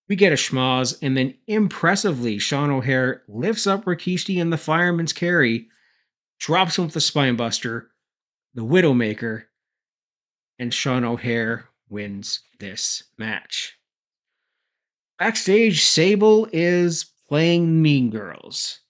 We 0.09 0.17
get 0.17 0.33
a 0.33 0.37
schmoz, 0.37 0.99
and 1.03 1.17
then 1.17 1.35
impressively, 1.47 2.39
Sean 2.39 2.71
O'Haire 2.71 3.23
lifts 3.29 3.67
up 3.67 3.85
Rikishi 3.85 4.37
in 4.37 4.51
the 4.51 4.57
fireman's 4.57 5.13
carry, 5.13 5.69
drops 6.39 6.79
him 6.79 6.85
with 6.85 6.95
the 6.95 7.01
spinebuster, 7.01 7.87
the 8.55 8.65
Widowmaker, 8.65 9.45
and 10.59 10.73
Sean 10.73 11.05
O'Haire 11.05 11.69
wins 11.89 12.41
this 12.61 13.05
match. 13.19 13.77
Backstage, 15.19 15.83
Sable 15.83 16.49
is 16.53 17.07
playing 17.29 17.83
Mean 17.83 18.11
Girls. 18.11 18.81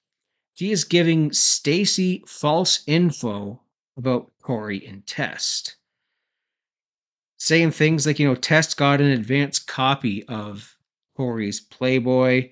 She 0.55 0.71
is 0.71 0.85
giving 0.85 1.33
Stacy 1.33 2.25
false 2.27 2.83
info 2.87 3.63
about 3.97 4.33
Corey 4.43 4.87
and 4.87 5.07
Test. 5.07 5.77
Saying 7.39 7.73
things 7.73 8.07
like, 8.07 8.19
you 8.19 8.27
know, 8.27 8.35
Test 8.35 8.77
got 8.77 9.01
an 9.01 9.09
advance 9.09 9.59
copy 9.59 10.25
of 10.29 10.77
Corey's 11.17 11.61
Playboy, 11.61 12.51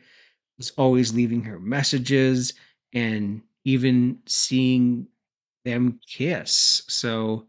was 0.58 0.70
always 0.72 1.14
leaving 1.14 1.42
her 1.44 1.58
messages, 1.58 2.52
and 2.92 3.42
even 3.64 4.18
seeing 4.26 5.06
them 5.64 6.00
kiss. 6.06 6.82
So, 6.88 7.46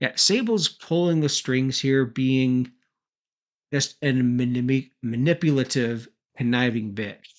yeah, 0.00 0.12
Sable's 0.16 0.68
pulling 0.68 1.20
the 1.20 1.28
strings 1.28 1.80
here, 1.80 2.04
being 2.04 2.70
just 3.72 3.96
a 4.02 4.12
manip- 4.12 4.90
manipulative, 5.02 6.08
conniving 6.36 6.94
bitch 6.94 7.36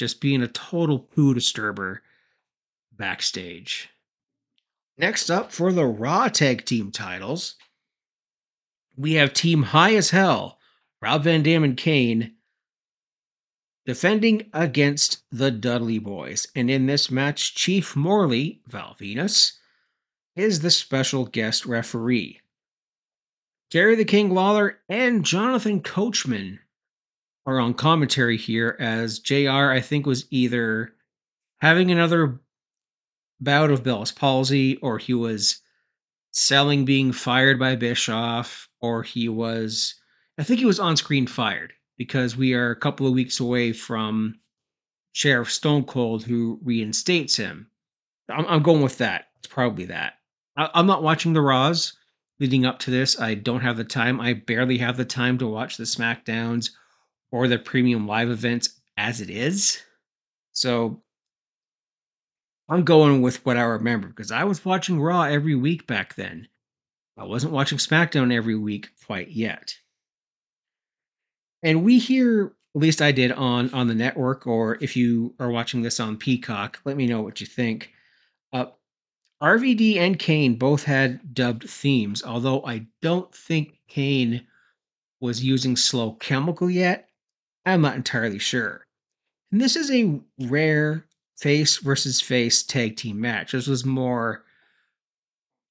just 0.00 0.22
being 0.22 0.40
a 0.40 0.48
total 0.48 0.98
poo 0.98 1.34
disturber 1.34 2.02
backstage. 2.96 3.90
Next 4.96 5.28
up 5.28 5.52
for 5.52 5.74
the 5.74 5.84
Raw 5.84 6.28
Tag 6.28 6.64
Team 6.64 6.90
titles, 6.90 7.56
we 8.96 9.14
have 9.14 9.32
Team 9.32 9.62
High 9.62 9.94
as 9.94 10.10
Hell, 10.10 10.58
Rob 11.00 11.24
Van 11.24 11.42
Dam 11.42 11.64
and 11.64 11.76
Kane, 11.76 12.34
defending 13.86 14.48
against 14.52 15.22
the 15.30 15.50
Dudley 15.50 15.98
Boyz. 15.98 16.46
And 16.54 16.70
in 16.70 16.86
this 16.86 17.10
match, 17.10 17.54
Chief 17.54 17.96
Morley, 17.96 18.60
Val 18.66 18.94
Venis, 19.00 19.52
is 20.36 20.60
the 20.60 20.70
special 20.70 21.24
guest 21.24 21.66
referee. 21.66 22.40
Jerry 23.70 23.94
the 23.94 24.04
King 24.04 24.30
Lawler 24.30 24.78
and 24.88 25.24
Jonathan 25.24 25.80
Coachman 25.80 26.58
are 27.46 27.58
on 27.60 27.74
commentary 27.74 28.36
here 28.36 28.76
as 28.78 29.18
JR, 29.18 29.70
I 29.70 29.80
think, 29.80 30.06
was 30.06 30.26
either 30.30 30.94
having 31.60 31.90
another 31.90 32.40
bout 33.40 33.70
of 33.70 33.82
Bell's 33.82 34.12
palsy 34.12 34.76
or 34.76 34.98
he 34.98 35.14
was 35.14 35.60
selling 36.32 36.84
being 36.84 37.12
fired 37.12 37.58
by 37.58 37.76
Bischoff 37.76 38.69
or 38.80 39.02
he 39.02 39.28
was, 39.28 39.94
I 40.38 40.44
think 40.44 40.60
he 40.60 40.66
was 40.66 40.80
on 40.80 40.96
screen 40.96 41.26
fired 41.26 41.72
because 41.96 42.36
we 42.36 42.54
are 42.54 42.70
a 42.70 42.76
couple 42.76 43.06
of 43.06 43.12
weeks 43.12 43.40
away 43.40 43.72
from 43.72 44.40
Sheriff 45.12 45.50
Stone 45.50 45.84
Cold 45.84 46.24
who 46.24 46.58
reinstates 46.62 47.36
him. 47.36 47.70
I'm, 48.28 48.46
I'm 48.46 48.62
going 48.62 48.82
with 48.82 48.98
that. 48.98 49.26
It's 49.38 49.48
probably 49.48 49.86
that. 49.86 50.14
I, 50.56 50.70
I'm 50.74 50.86
not 50.86 51.02
watching 51.02 51.32
the 51.32 51.40
Raws 51.40 51.94
leading 52.38 52.64
up 52.64 52.78
to 52.80 52.90
this. 52.90 53.20
I 53.20 53.34
don't 53.34 53.60
have 53.60 53.76
the 53.76 53.84
time. 53.84 54.20
I 54.20 54.34
barely 54.34 54.78
have 54.78 54.96
the 54.96 55.04
time 55.04 55.36
to 55.38 55.46
watch 55.46 55.76
the 55.76 55.84
SmackDowns 55.84 56.70
or 57.32 57.48
the 57.48 57.58
premium 57.58 58.06
live 58.06 58.30
events 58.30 58.80
as 58.96 59.20
it 59.20 59.30
is. 59.30 59.82
So 60.52 61.02
I'm 62.68 62.84
going 62.84 63.20
with 63.20 63.44
what 63.44 63.56
I 63.56 63.62
remember 63.62 64.08
because 64.08 64.32
I 64.32 64.44
was 64.44 64.64
watching 64.64 65.00
Raw 65.00 65.22
every 65.22 65.54
week 65.54 65.86
back 65.86 66.14
then. 66.14 66.48
I 67.16 67.24
wasn't 67.24 67.52
watching 67.52 67.78
SmackDown 67.78 68.32
every 68.32 68.56
week 68.56 68.88
quite 69.04 69.28
yet. 69.28 69.76
And 71.62 71.84
we 71.84 71.98
here, 71.98 72.54
at 72.74 72.80
least 72.80 73.02
I 73.02 73.12
did 73.12 73.32
on 73.32 73.72
on 73.74 73.88
the 73.88 73.94
network, 73.94 74.46
or 74.46 74.78
if 74.80 74.96
you 74.96 75.34
are 75.38 75.50
watching 75.50 75.82
this 75.82 76.00
on 76.00 76.16
Peacock, 76.16 76.80
let 76.84 76.96
me 76.96 77.06
know 77.06 77.20
what 77.20 77.40
you 77.40 77.46
think. 77.46 77.92
Uh, 78.52 78.66
RVD 79.42 79.96
and 79.96 80.18
Kane 80.18 80.56
both 80.56 80.84
had 80.84 81.34
dubbed 81.34 81.68
themes, 81.68 82.22
although 82.22 82.64
I 82.64 82.86
don't 83.02 83.34
think 83.34 83.80
Kane 83.88 84.46
was 85.20 85.44
using 85.44 85.76
slow 85.76 86.12
chemical 86.14 86.70
yet. 86.70 87.08
I'm 87.66 87.82
not 87.82 87.96
entirely 87.96 88.38
sure. 88.38 88.86
And 89.52 89.60
this 89.60 89.76
is 89.76 89.90
a 89.90 90.20
rare 90.38 91.06
face 91.36 91.78
versus 91.78 92.20
face 92.20 92.62
tag 92.62 92.96
team 92.96 93.20
match. 93.20 93.52
This 93.52 93.66
was 93.66 93.84
more 93.84 94.44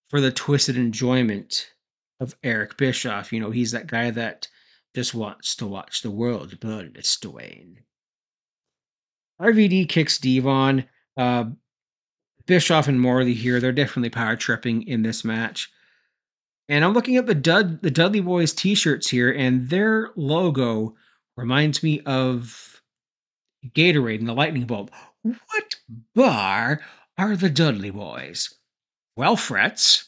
for 0.10 0.20
the 0.22 0.32
twisted 0.32 0.76
enjoyment 0.76 1.72
of 2.20 2.36
Eric 2.44 2.78
Bischoff. 2.78 3.32
You 3.32 3.40
know, 3.40 3.52
he's 3.52 3.72
that 3.72 3.88
guy 3.88 4.12
that 4.12 4.48
just 4.96 5.14
wants 5.14 5.56
to 5.58 5.68
watch 5.68 6.02
the 6.02 6.12
world 6.12 6.60
burn 6.60 6.94
its 6.96 7.18
Dwayne. 7.18 7.78
RVD 9.42 9.88
kicks 9.88 10.18
Devon. 10.18 10.86
Uh, 11.16 11.46
Bischoff 12.46 12.88
and 12.88 13.00
Morley 13.00 13.36
here, 13.36 13.60
they're 13.60 13.72
definitely 13.72 14.10
power 14.10 14.36
tripping 14.36 14.88
in 14.88 15.04
this 15.04 15.24
match. 15.24 15.72
And 16.68 16.84
I'm 16.84 16.94
looking 16.94 17.18
at 17.18 17.26
the 17.26 17.36
Dud 17.36 17.82
the 17.82 17.92
Dudley 17.92 18.22
Boyz 18.22 18.56
t-shirts 18.56 19.10
here, 19.10 19.32
and 19.32 19.70
their 19.70 20.12
logo 20.16 20.96
reminds 21.36 21.84
me 21.84 22.02
of 22.02 22.82
Gatorade 23.74 24.20
and 24.20 24.28
the 24.28 24.34
lightning 24.34 24.66
bolt. 24.66 24.92
What 25.22 25.76
bar 26.16 26.82
are 27.18 27.36
the 27.36 27.50
Dudley 27.50 27.92
Boyz? 27.92 28.54
Well, 29.20 29.36
Fretz, 29.36 30.06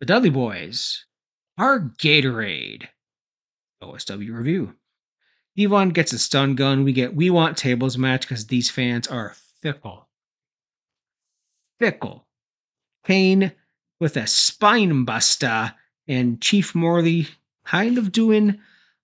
the 0.00 0.06
Dudley 0.06 0.30
Boyz 0.30 1.00
are 1.58 1.78
Gatorade. 1.78 2.88
OSW 3.82 4.34
review. 4.34 4.76
Devon 5.58 5.90
gets 5.90 6.14
a 6.14 6.18
stun 6.18 6.54
gun. 6.54 6.84
We 6.84 6.94
get 6.94 7.14
We 7.14 7.28
Want 7.28 7.58
Tables 7.58 7.98
match 7.98 8.22
because 8.22 8.46
these 8.46 8.70
fans 8.70 9.08
are 9.08 9.36
fickle. 9.60 10.08
Fickle. 11.78 12.26
Kane 13.04 13.52
with 14.00 14.16
a 14.16 14.26
spine 14.26 15.04
buster 15.04 15.74
and 16.08 16.40
Chief 16.40 16.74
Morley 16.74 17.26
kind 17.66 17.98
of 17.98 18.10
doing 18.10 18.58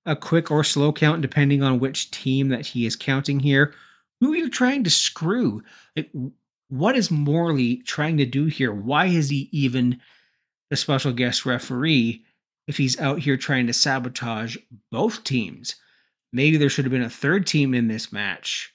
a 0.06 0.16
quick 0.16 0.50
or 0.50 0.64
slow 0.64 0.94
count 0.94 1.20
depending 1.20 1.62
on 1.62 1.78
which 1.78 2.10
team 2.10 2.48
that 2.48 2.64
he 2.64 2.86
is 2.86 2.96
counting 2.96 3.38
here. 3.38 3.74
Who 4.20 4.32
are 4.32 4.36
you 4.36 4.48
trying 4.48 4.84
to 4.84 4.90
screw? 4.90 5.62
Like, 5.94 6.10
what 6.70 6.96
is 6.96 7.10
Morley 7.10 7.78
trying 7.78 8.16
to 8.18 8.24
do 8.24 8.46
here? 8.46 8.72
Why 8.72 9.06
is 9.06 9.28
he 9.28 9.48
even 9.52 10.00
the 10.70 10.76
special 10.76 11.12
guest 11.12 11.44
referee 11.44 12.24
if 12.68 12.76
he's 12.76 12.98
out 13.00 13.18
here 13.18 13.36
trying 13.36 13.66
to 13.66 13.72
sabotage 13.72 14.56
both 14.90 15.24
teams? 15.24 15.74
Maybe 16.32 16.56
there 16.56 16.70
should 16.70 16.84
have 16.84 16.92
been 16.92 17.02
a 17.02 17.10
third 17.10 17.46
team 17.46 17.74
in 17.74 17.88
this 17.88 18.12
match. 18.12 18.72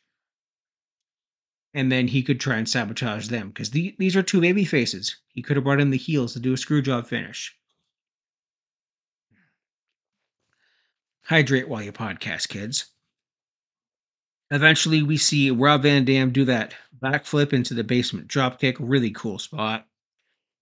And 1.74 1.90
then 1.90 2.08
he 2.08 2.22
could 2.22 2.40
try 2.40 2.58
and 2.58 2.68
sabotage 2.68 3.30
them 3.30 3.48
because 3.48 3.72
the, 3.72 3.96
these 3.98 4.16
are 4.16 4.24
two 4.24 4.42
baby 4.42 4.66
faces. 4.66 5.16
He 5.30 5.42
could 5.42 5.56
have 5.56 5.64
brought 5.64 5.82
in 5.82 5.90
the 5.90 5.98
heels 5.98 6.34
to 6.34 6.40
do 6.40 6.54
a 6.54 6.58
screw 6.58 6.82
job 6.82 7.08
finish. 7.08 7.56
Hydrate 11.24 11.70
while 11.70 11.82
you 11.82 11.92
podcast, 11.92 12.50
kids. 12.50 12.92
Eventually, 14.52 15.02
we 15.02 15.18
see 15.18 15.50
Rob 15.52 15.84
Van 15.84 16.06
Dam 16.06 16.32
do 16.32 16.46
that 16.46 16.76
backflip 17.02 17.54
into 17.54 17.74
the 17.74 17.84
basement 17.84 18.28
dropkick. 18.28 18.78
Really 18.80 19.12
cool 19.12 19.40
spot. 19.40 19.88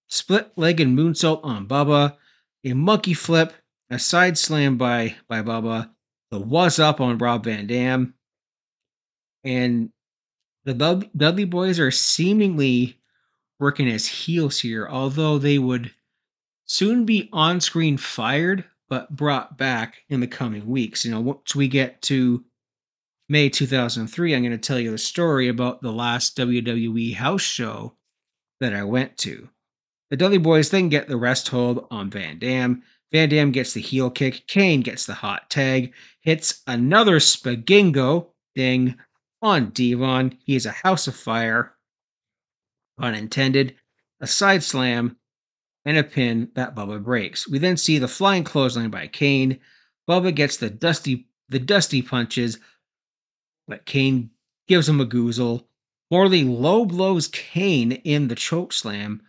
Split 0.08 0.52
leg 0.58 0.80
and 0.80 0.98
moonsault 0.98 1.42
on 1.44 1.68
Bubba. 1.68 2.18
a 2.64 2.74
monkey 2.74 3.14
flip, 3.14 3.54
a 3.90 4.00
side 4.00 4.38
slam 4.38 4.78
by 4.78 5.16
by 5.28 5.42
Bubba, 5.42 5.90
the 6.32 6.40
was 6.40 6.80
up 6.80 7.02
on 7.02 7.18
Rob 7.18 7.44
Van 7.44 7.68
Dam, 7.68 8.14
and 9.44 9.92
the 10.66 10.74
Dudley 10.74 11.46
Boyz 11.46 11.80
are 11.80 11.92
seemingly 11.92 12.98
working 13.60 13.90
as 13.90 14.06
heels 14.06 14.60
here, 14.60 14.88
although 14.88 15.38
they 15.38 15.60
would 15.60 15.92
soon 16.66 17.06
be 17.06 17.30
on 17.34 17.60
screen 17.60 17.98
fired 17.98 18.64
but 18.90 19.16
brought 19.16 19.58
back 19.58 20.04
in 20.10 20.20
the 20.20 20.28
coming 20.28 20.66
weeks. 20.68 21.04
You 21.04 21.12
know, 21.12 21.22
once 21.22 21.56
we 21.56 21.68
get 21.68 22.02
to 22.04 22.44
May 23.30 23.50
2003, 23.50 24.36
I'm 24.36 24.42
going 24.42 24.52
to 24.52 24.58
tell 24.58 24.80
you 24.80 24.92
the 24.92 24.98
story 24.98 25.48
about 25.48 25.82
the 25.82 25.94
last 25.94 26.38
WWE 26.38 27.16
house 27.16 27.42
show 27.42 27.96
that 28.60 28.74
I 28.74 28.84
went 28.84 29.18
to. 29.20 29.50
The 30.10 30.18
Dudley 30.18 30.40
Boyz 30.40 30.70
then 30.70 30.90
get 30.90 31.08
the 31.08 31.18
rest 31.18 31.48
hold 31.48 31.88
on 31.90 32.10
Van 32.10 32.38
Dam. 32.38 32.84
Van 33.14 33.30
Dam 33.30 33.52
gets 33.52 33.74
the 33.74 33.82
heel 33.82 34.10
kick. 34.10 34.46
Kane 34.48 34.82
gets 34.82 35.06
the 35.06 35.14
hot 35.14 35.50
tag, 35.50 35.94
hits 36.22 36.62
another 36.68 37.20
spagingo 37.20 38.28
ding 38.56 38.98
on 39.42 39.70
Devon. 39.70 40.38
He 40.44 40.56
is 40.56 40.66
a 40.66 40.72
house 40.72 41.08
of 41.08 41.16
fire, 41.16 41.74
unintended, 43.00 43.76
a 44.20 44.28
side 44.28 44.64
slam, 44.64 45.16
and 45.86 45.98
a 45.98 46.04
pin 46.04 46.52
that 46.56 46.76
Bubba 46.76 47.02
breaks. 47.02 47.48
We 47.48 47.58
then 47.58 47.78
see 47.78 48.00
the 48.00 48.08
flying 48.08 48.44
clothesline 48.44 48.90
by 48.90 49.08
Kane. 49.08 49.60
Bubba 50.10 50.36
gets 50.36 50.58
the 50.58 50.70
dusty 50.70 51.28
the 51.50 51.60
dusty 51.60 52.02
punches, 52.02 52.58
but 53.68 53.86
Kane 53.86 54.32
gives 54.68 54.88
him 54.88 55.00
a 55.00 55.06
goozle. 55.06 55.66
Morley 56.12 56.44
low 56.44 56.86
blows 56.86 57.28
Kane 57.28 57.92
in 57.92 58.28
the 58.28 58.36
choke 58.36 58.74
slam, 58.74 59.22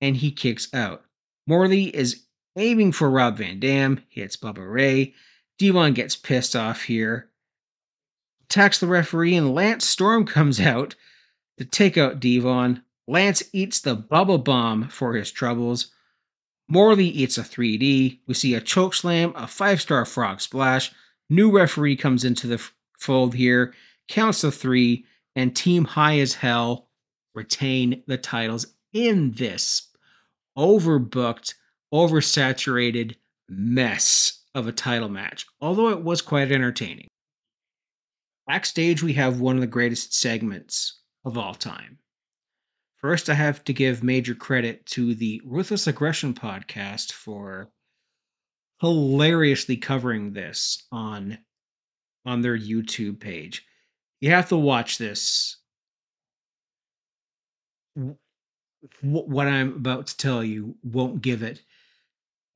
and 0.00 0.16
he 0.16 0.30
kicks 0.30 0.72
out. 0.74 1.04
Morley 1.46 1.94
is 1.94 2.24
aiming 2.56 2.92
for 2.92 3.10
Rob 3.10 3.38
Van 3.38 3.60
Dam, 3.60 4.02
hits 4.08 4.36
Bubba 4.36 4.70
Ray. 4.70 5.14
Devon 5.58 5.92
gets 5.94 6.16
pissed 6.16 6.56
off 6.56 6.82
here, 6.82 7.30
attacks 8.44 8.78
the 8.78 8.86
referee, 8.86 9.34
and 9.34 9.54
Lance 9.54 9.86
Storm 9.86 10.26
comes 10.36 10.60
out 10.60 10.94
to 11.58 11.64
take 11.64 11.96
out 11.96 12.20
Devon. 12.20 12.82
Lance 13.06 13.42
eats 13.52 13.80
the 13.80 13.96
Bubba 13.96 14.42
Bomb 14.42 14.88
for 14.88 15.14
his 15.14 15.30
troubles. 15.30 15.92
Morley 16.68 17.06
eats 17.06 17.38
a 17.38 17.42
3D. 17.42 18.20
We 18.26 18.34
see 18.34 18.54
a 18.54 18.60
choke 18.60 18.94
slam, 18.94 19.32
a 19.36 19.46
five 19.46 19.80
star 19.80 20.04
frog 20.04 20.40
splash. 20.40 20.92
New 21.30 21.50
referee 21.50 21.96
comes 21.96 22.24
into 22.24 22.46
the 22.46 22.68
fold 22.98 23.34
here, 23.34 23.74
counts 24.08 24.42
the 24.42 24.50
three, 24.50 25.04
and 25.34 25.54
Team 25.54 25.84
High 25.84 26.18
as 26.20 26.34
Hell 26.34 26.88
retain 27.34 28.02
the 28.06 28.16
titles 28.16 28.66
in 28.92 29.32
this 29.32 29.88
overbooked, 30.56 31.54
oversaturated 31.92 33.16
mess 33.48 34.42
of 34.54 34.66
a 34.66 34.72
title 34.72 35.08
match, 35.08 35.46
although 35.60 35.90
it 35.90 36.02
was 36.02 36.22
quite 36.22 36.50
entertaining. 36.50 37.08
Backstage, 38.46 39.02
we 39.02 39.12
have 39.14 39.40
one 39.40 39.56
of 39.56 39.60
the 39.60 39.66
greatest 39.66 40.14
segments 40.14 41.00
of 41.24 41.36
all 41.36 41.54
time. 41.54 41.98
First, 42.96 43.28
I 43.28 43.34
have 43.34 43.62
to 43.64 43.72
give 43.72 44.02
major 44.02 44.34
credit 44.34 44.86
to 44.86 45.14
the 45.14 45.42
Ruthless 45.44 45.86
Aggression 45.86 46.32
podcast 46.32 47.12
for 47.12 47.70
hilariously 48.80 49.76
covering 49.76 50.32
this 50.32 50.86
on 50.90 51.38
on 52.26 52.42
their 52.42 52.58
YouTube 52.58 53.20
page. 53.20 53.64
You 54.20 54.30
have 54.30 54.48
to 54.48 54.56
watch 54.56 54.98
this. 54.98 55.56
What 59.00 59.46
I'm 59.46 59.74
about 59.74 60.08
to 60.08 60.16
tell 60.16 60.44
you 60.44 60.76
won't 60.82 61.22
give 61.22 61.42
it 61.42 61.62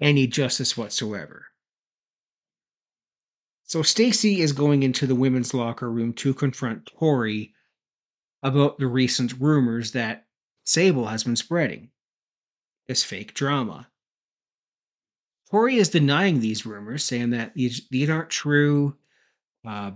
any 0.00 0.26
justice 0.26 0.76
whatsoever. 0.76 1.46
So 3.64 3.82
Stacy 3.82 4.40
is 4.40 4.52
going 4.52 4.82
into 4.82 5.06
the 5.06 5.14
women's 5.14 5.54
locker 5.54 5.90
room 5.90 6.12
to 6.14 6.34
confront 6.34 6.86
Torrie 6.86 7.52
about 8.42 8.78
the 8.78 8.86
recent 8.86 9.34
rumors 9.38 9.92
that 9.92 10.26
Sable 10.64 11.06
has 11.06 11.24
been 11.24 11.36
spreading. 11.36 11.90
This 12.88 13.04
fake 13.04 13.34
drama. 13.34 13.88
Torrie 15.52 15.76
is 15.76 15.88
denying 15.88 16.40
these 16.40 16.66
rumors, 16.66 17.04
saying 17.04 17.30
that 17.30 17.54
these, 17.54 17.86
these 17.90 18.10
aren't 18.10 18.30
true. 18.30 18.96
Uh, 19.66 19.92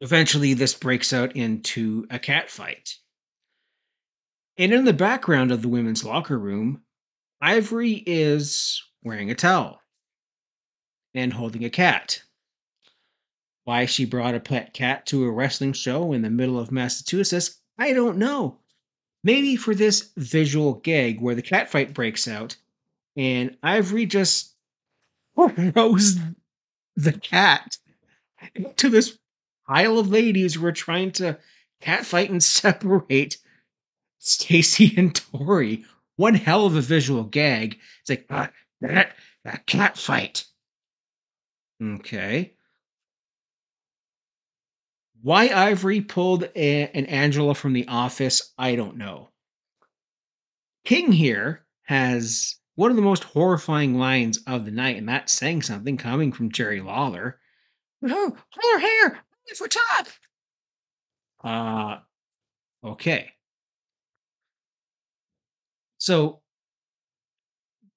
eventually, 0.00 0.54
this 0.54 0.74
breaks 0.74 1.12
out 1.12 1.36
into 1.36 2.06
a 2.10 2.18
cat 2.18 2.50
fight. 2.50 2.94
And 4.56 4.72
in 4.72 4.84
the 4.84 4.92
background 4.92 5.52
of 5.52 5.62
the 5.62 5.68
women's 5.68 6.04
locker 6.04 6.38
room, 6.38 6.82
Ivory 7.40 8.02
is 8.06 8.82
wearing 9.04 9.30
a 9.30 9.34
towel 9.34 9.80
and 11.14 11.32
holding 11.32 11.64
a 11.64 11.70
cat. 11.70 12.22
Why 13.64 13.84
she 13.84 14.04
brought 14.04 14.34
a 14.34 14.40
pet 14.40 14.72
cat 14.72 15.06
to 15.06 15.24
a 15.24 15.30
wrestling 15.30 15.74
show 15.74 16.12
in 16.12 16.22
the 16.22 16.30
middle 16.30 16.58
of 16.58 16.72
Massachusetts, 16.72 17.60
I 17.78 17.92
don't 17.92 18.18
know. 18.18 18.58
Maybe 19.22 19.56
for 19.56 19.74
this 19.74 20.10
visual 20.16 20.74
gag 20.74 21.20
where 21.20 21.34
the 21.34 21.42
cat 21.42 21.70
fight 21.70 21.94
breaks 21.94 22.26
out 22.26 22.56
and 23.16 23.56
Ivory 23.62 24.06
just 24.06 24.54
throws 25.36 26.16
the 26.96 27.12
cat 27.12 27.76
to 28.76 28.88
this 28.88 29.18
pile 29.66 29.98
of 29.98 30.10
ladies 30.10 30.54
who 30.54 30.66
are 30.66 30.72
trying 30.72 31.12
to 31.12 31.38
catfight 31.82 32.30
and 32.30 32.42
separate 32.42 33.36
Stacy 34.18 34.94
and 34.96 35.14
Torrie. 35.14 35.84
One 36.16 36.34
hell 36.34 36.66
of 36.66 36.74
a 36.74 36.80
visual 36.80 37.24
gag. 37.24 37.78
It's 38.00 38.10
like 38.10 38.26
ah, 38.30 38.50
that 38.80 39.14
that. 39.44 40.44
Okay. 41.82 42.54
Why 45.22 45.48
Ivory 45.48 46.00
pulled 46.00 46.44
a, 46.54 46.88
an 46.88 47.06
Angela 47.06 47.54
from 47.54 47.72
the 47.72 47.86
office, 47.88 48.52
I 48.56 48.76
don't 48.76 48.96
know. 48.96 49.30
King 50.84 51.12
here 51.12 51.64
has 51.82 52.56
one 52.76 52.90
of 52.90 52.96
the 52.96 53.02
most 53.02 53.24
horrifying 53.24 53.98
lines 53.98 54.38
of 54.46 54.64
the 54.64 54.70
night, 54.70 54.96
and 54.96 55.08
that's 55.08 55.32
saying 55.32 55.62
something 55.62 55.96
coming 55.96 56.32
from 56.32 56.52
Jerry 56.52 56.80
Lawler. 56.80 57.40
Oh, 58.04 58.36
hold 58.50 58.74
her 58.74 58.78
hair 58.78 59.24
for 59.56 59.68
top. 59.68 60.06
Uh, 61.42 61.98
okay. 62.84 63.32
So 65.98 66.40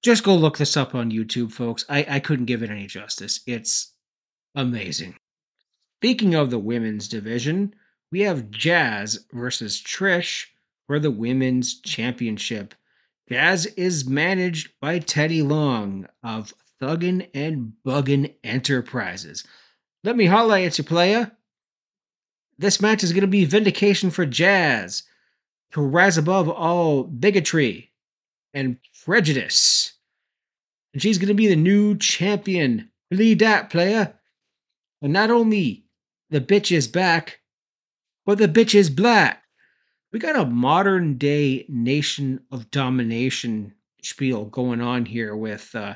just 0.02 0.24
go 0.24 0.34
look 0.34 0.58
this 0.58 0.76
up 0.76 0.94
on 0.94 1.10
YouTube, 1.12 1.52
folks. 1.52 1.84
I, 1.88 2.06
I 2.08 2.20
couldn't 2.20 2.46
give 2.46 2.62
it 2.62 2.70
any 2.70 2.86
justice. 2.86 3.40
It's 3.46 3.94
amazing. 4.54 5.16
Speaking 6.00 6.34
of 6.34 6.50
the 6.50 6.58
women's 6.58 7.06
division, 7.06 7.74
we 8.10 8.20
have 8.22 8.50
Jazz 8.50 9.24
versus 9.32 9.80
Trish 9.80 10.46
for 10.86 10.98
the 10.98 11.10
women's 11.10 11.80
championship. 11.80 12.74
Jazz 13.28 13.66
is 13.66 14.08
managed 14.08 14.72
by 14.80 14.98
Teddy 14.98 15.42
Long 15.42 16.08
of 16.24 16.52
Thuggin' 16.80 17.28
and 17.34 17.72
Buggin' 17.86 18.34
Enterprises. 18.42 19.44
Let 20.04 20.16
me 20.16 20.26
holla 20.26 20.60
at 20.60 20.78
you, 20.78 20.84
playa. 20.84 21.32
This 22.58 22.80
match 22.80 23.04
is 23.04 23.12
going 23.12 23.22
to 23.22 23.28
be 23.28 23.44
vindication 23.44 24.10
for 24.10 24.26
Jazz 24.26 25.04
to 25.72 25.80
rise 25.80 26.18
above 26.18 26.48
all 26.48 27.04
bigotry 27.04 27.92
and 28.52 28.78
prejudice. 29.04 29.94
And 30.92 31.00
she's 31.00 31.18
going 31.18 31.28
to 31.28 31.34
be 31.34 31.46
the 31.46 31.56
new 31.56 31.96
champion. 31.96 32.90
Believe 33.10 33.38
that, 33.38 33.70
player. 33.70 34.14
And 35.00 35.12
not 35.12 35.30
only 35.30 35.84
the 36.30 36.40
bitch 36.40 36.74
is 36.74 36.88
back, 36.88 37.40
but 38.26 38.38
the 38.38 38.48
bitch 38.48 38.74
is 38.74 38.90
black. 38.90 39.42
We 40.12 40.18
got 40.18 40.36
a 40.36 40.44
modern 40.44 41.16
day 41.16 41.64
nation 41.68 42.40
of 42.50 42.70
domination 42.70 43.74
spiel 44.02 44.44
going 44.44 44.80
on 44.80 45.06
here 45.06 45.34
with 45.34 45.74
uh, 45.74 45.94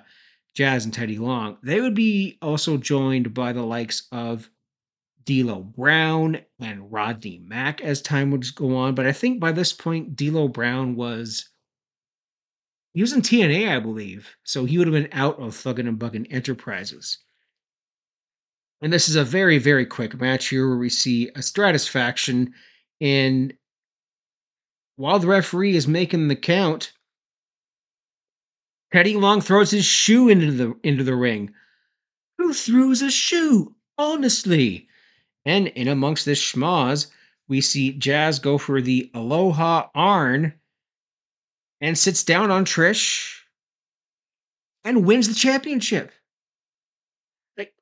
Jazz 0.57 0.87
and 0.87 0.95
Teddy 0.95 1.19
Long. 1.19 1.59
They 1.63 1.83
would 1.83 1.95
be 1.95 2.39
also 2.41 2.79
joined 2.79 3.35
by 3.35 3.53
the 3.53 3.63
likes 3.63 4.09
of 4.11 4.49
D'Lo 5.25 5.63
Brown 5.63 6.41
and 6.59 6.91
Rodney 6.91 7.43
Mack 7.45 7.83
as 7.83 8.01
time 8.01 8.31
would 8.31 8.47
go 8.55 8.75
on. 8.75 8.95
But 8.95 9.07
I 9.07 9.13
think 9.13 9.39
by 9.39 9.53
this 9.53 9.75
point, 9.75 10.17
D'Lo 10.17 10.49
Brown 10.49 10.97
was 10.97 11.51
he 12.95 13.03
was 13.03 13.13
in 13.13 13.21
TNA, 13.21 13.69
I 13.69 13.79
believe, 13.81 14.35
so 14.45 14.65
he 14.65 14.79
would 14.79 14.87
have 14.87 14.95
been 14.95 15.13
out 15.13 15.39
of 15.39 15.55
Thuggin' 15.55 15.87
and 15.87 15.99
Buggin' 15.99 16.33
Enterprises. 16.33 17.19
And 18.81 18.91
this 18.91 19.11
is 19.11 19.17
a 19.17 19.25
very, 19.25 19.59
very 19.59 19.85
quick 19.85 20.19
match 20.19 20.49
here 20.49 20.67
where 20.67 20.79
we 20.79 20.89
see 20.89 21.29
a 21.29 21.41
Stratusfaction, 21.41 22.53
and 22.99 23.53
while 24.97 25.19
the 25.19 25.27
referee 25.27 25.77
is 25.77 25.87
making 25.87 26.29
the 26.29 26.37
count, 26.37 26.95
Teddy 28.97 29.15
Long 29.15 29.43
throws 29.43 29.73
his 29.73 29.85
shoe 29.85 30.31
into 30.31 30.51
the 30.51 30.75
into 30.83 31.05
the 31.05 31.15
ring. 31.15 31.53
Who 32.39 32.55
throws 32.55 33.03
a 33.03 33.11
shoe? 33.11 33.75
Honestly. 33.99 34.89
And 35.45 35.67
in 35.69 35.87
amongst 35.87 36.25
this 36.25 36.41
schmoz, 36.41 37.09
we 37.47 37.61
see 37.61 37.93
Jazz 37.93 38.39
go 38.39 38.57
for 38.57 38.81
the 38.81 39.11
Aloha 39.13 39.91
Arn 39.95 40.55
and 41.79 41.99
sits 41.99 42.25
down 42.25 42.51
on 42.51 42.65
Trish. 42.65 43.43
and 44.83 45.05
wins 45.05 45.29
the 45.29 45.35
championship. 45.35 46.11
Like, 47.59 47.75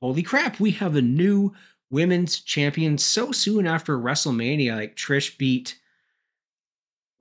holy 0.00 0.24
crap, 0.24 0.58
we 0.58 0.72
have 0.72 0.96
a 0.96 1.02
new 1.02 1.54
women's 1.88 2.40
champion 2.40 2.98
so 2.98 3.30
soon 3.30 3.64
after 3.64 3.96
WrestleMania. 3.96 4.74
Like, 4.74 4.96
Trish 4.96 5.38
beat, 5.38 5.78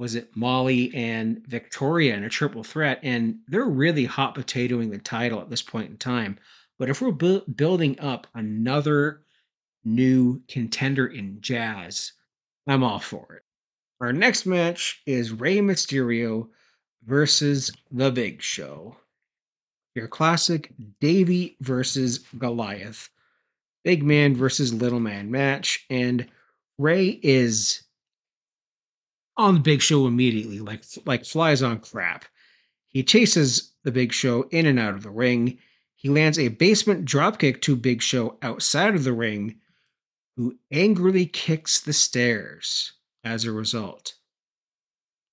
was 0.01 0.15
it 0.15 0.35
Molly 0.35 0.91
and 0.95 1.45
Victoria 1.45 2.15
in 2.15 2.23
a 2.23 2.29
triple 2.29 2.63
threat? 2.63 2.99
And 3.03 3.37
they're 3.47 3.65
really 3.65 4.05
hot 4.05 4.33
potatoing 4.33 4.89
the 4.89 4.97
title 4.97 5.39
at 5.39 5.51
this 5.51 5.61
point 5.61 5.91
in 5.91 5.97
time. 5.97 6.39
But 6.79 6.89
if 6.89 7.03
we're 7.03 7.11
bu- 7.11 7.45
building 7.45 7.99
up 7.99 8.25
another 8.33 9.21
new 9.85 10.41
contender 10.47 11.05
in 11.05 11.39
Jazz, 11.39 12.13
I'm 12.65 12.83
all 12.83 12.97
for 12.97 13.35
it. 13.35 13.43
Our 13.99 14.11
next 14.11 14.47
match 14.47 15.03
is 15.05 15.33
Rey 15.33 15.59
Mysterio 15.59 16.47
versus 17.05 17.71
The 17.91 18.09
Big 18.09 18.41
Show. 18.41 18.97
Your 19.93 20.07
classic 20.07 20.73
Davey 20.99 21.57
versus 21.61 22.25
Goliath, 22.39 23.07
big 23.83 24.01
man 24.01 24.35
versus 24.35 24.73
little 24.73 24.99
man 24.99 25.29
match. 25.29 25.85
And 25.91 26.27
Rey 26.79 27.19
is 27.21 27.83
on 29.37 29.55
the 29.55 29.59
Big 29.59 29.81
Show 29.81 30.07
immediately, 30.07 30.59
like 30.59 30.83
like 31.05 31.25
flies 31.25 31.61
on 31.61 31.79
crap. 31.79 32.25
He 32.87 33.03
chases 33.03 33.71
the 33.83 33.91
Big 33.91 34.11
Show 34.13 34.43
in 34.51 34.65
and 34.65 34.79
out 34.79 34.93
of 34.93 35.03
the 35.03 35.09
ring. 35.09 35.57
He 35.95 36.09
lands 36.09 36.37
a 36.37 36.49
basement 36.49 37.05
dropkick 37.05 37.61
to 37.61 37.75
Big 37.75 38.01
Show 38.01 38.37
outside 38.41 38.95
of 38.95 39.03
the 39.03 39.13
ring, 39.13 39.59
who 40.35 40.57
angrily 40.71 41.25
kicks 41.25 41.79
the 41.79 41.93
stairs 41.93 42.93
as 43.23 43.45
a 43.45 43.51
result. 43.51 44.15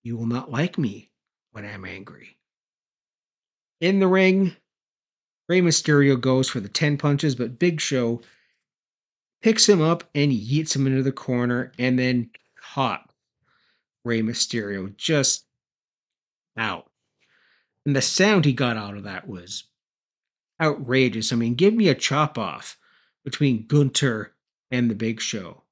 You 0.02 0.16
will 0.16 0.26
not 0.26 0.50
like 0.50 0.78
me 0.78 1.10
when 1.52 1.64
I'm 1.64 1.84
angry. 1.84 2.36
In 3.80 4.00
the 4.00 4.08
ring, 4.08 4.56
Rey 5.48 5.60
Mysterio 5.60 6.20
goes 6.20 6.48
for 6.48 6.60
the 6.60 6.68
10 6.68 6.98
punches, 6.98 7.34
but 7.34 7.58
Big 7.58 7.80
Show 7.80 8.20
picks 9.42 9.68
him 9.68 9.80
up 9.80 10.04
and 10.14 10.32
yeets 10.32 10.76
him 10.76 10.86
into 10.86 11.02
the 11.02 11.12
corner 11.12 11.72
and 11.78 11.98
then 11.98 12.30
caught 12.60 13.07
Rey 14.08 14.22
Mysterio 14.22 14.96
just 14.96 15.44
out. 16.56 16.90
And 17.84 17.94
the 17.94 18.00
sound 18.00 18.46
he 18.46 18.54
got 18.54 18.78
out 18.78 18.96
of 18.96 19.04
that 19.04 19.28
was 19.28 19.64
outrageous. 20.60 21.30
I 21.30 21.36
mean, 21.36 21.54
give 21.54 21.74
me 21.74 21.88
a 21.88 21.94
chop 21.94 22.38
off 22.38 22.78
between 23.22 23.66
Gunther 23.66 24.32
and 24.70 24.90
the 24.90 24.94
Big 24.94 25.20
Show. 25.20 25.62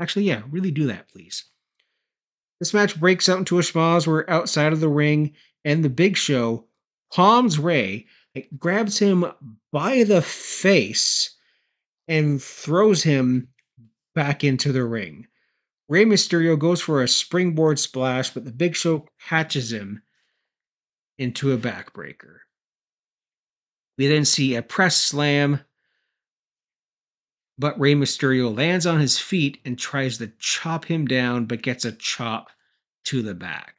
Actually, 0.00 0.26
yeah, 0.26 0.42
really 0.48 0.70
do 0.70 0.86
that, 0.86 1.08
please. 1.08 1.46
This 2.60 2.72
match 2.72 2.98
breaks 2.98 3.28
out 3.28 3.38
into 3.38 3.58
a 3.58 3.62
schmoz 3.62 4.06
where 4.06 4.30
outside 4.30 4.72
of 4.72 4.78
the 4.80 4.88
ring, 4.88 5.34
and 5.64 5.84
the 5.84 5.90
Big 5.90 6.16
Show 6.16 6.64
palms 7.12 7.58
Rey, 7.58 8.06
like, 8.36 8.48
grabs 8.56 8.98
him 8.98 9.24
by 9.72 10.04
the 10.04 10.22
face, 10.22 11.36
and 12.06 12.40
throws 12.40 13.02
him 13.02 13.48
back 14.14 14.44
into 14.44 14.70
the 14.70 14.84
ring. 14.84 15.26
Rey 15.88 16.04
Mysterio 16.04 16.58
goes 16.58 16.80
for 16.80 17.02
a 17.02 17.08
springboard 17.08 17.78
splash, 17.78 18.30
but 18.30 18.44
the 18.44 18.52
Big 18.52 18.76
Show 18.76 19.06
catches 19.26 19.72
him 19.72 20.02
into 21.16 21.52
a 21.52 21.58
backbreaker. 21.58 22.38
We 23.96 24.06
then 24.06 24.24
see 24.24 24.54
a 24.54 24.62
press 24.62 24.96
slam 24.96 25.60
but 27.58 27.78
Rey 27.78 27.94
Mysterio 27.94 28.56
lands 28.56 28.86
on 28.86 29.00
his 29.00 29.18
feet 29.18 29.58
and 29.64 29.76
tries 29.76 30.18
to 30.18 30.32
chop 30.38 30.84
him 30.84 31.06
down, 31.06 31.46
but 31.46 31.62
gets 31.62 31.84
a 31.84 31.92
chop 31.92 32.50
to 33.04 33.20
the 33.20 33.34
back. 33.34 33.74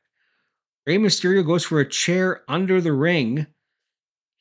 Rey 0.86 0.98
Mysterio 0.98 1.46
goes 1.46 1.64
for 1.64 1.80
a 1.80 1.90
chair 1.90 2.44
under 2.50 2.82
the 2.82 2.92
ring. 2.92 3.48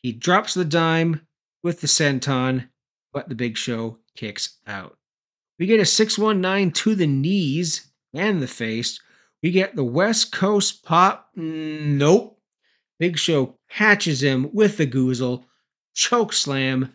He 0.02 0.12
drops 0.12 0.54
the 0.54 0.64
dime 0.64 1.26
with 1.62 1.80
the 1.80 1.86
senton, 1.86 2.68
but 3.12 3.28
the 3.28 3.34
Big 3.34 3.56
Show 3.56 3.98
kicks 4.16 4.58
out. 4.66 4.97
We 5.58 5.66
get 5.66 5.80
a 5.80 5.84
619 5.84 6.72
to 6.72 6.94
the 6.94 7.06
knees 7.06 7.90
and 8.14 8.40
the 8.40 8.46
face. 8.46 9.00
We 9.42 9.50
get 9.50 9.76
the 9.76 9.84
West 9.84 10.32
Coast 10.32 10.84
pop. 10.84 11.30
Nope. 11.34 12.40
Big 12.98 13.18
Show 13.18 13.58
catches 13.70 14.22
him 14.22 14.50
with 14.52 14.76
the 14.76 14.86
goozle, 14.86 15.44
choke 15.94 16.32
slam, 16.32 16.92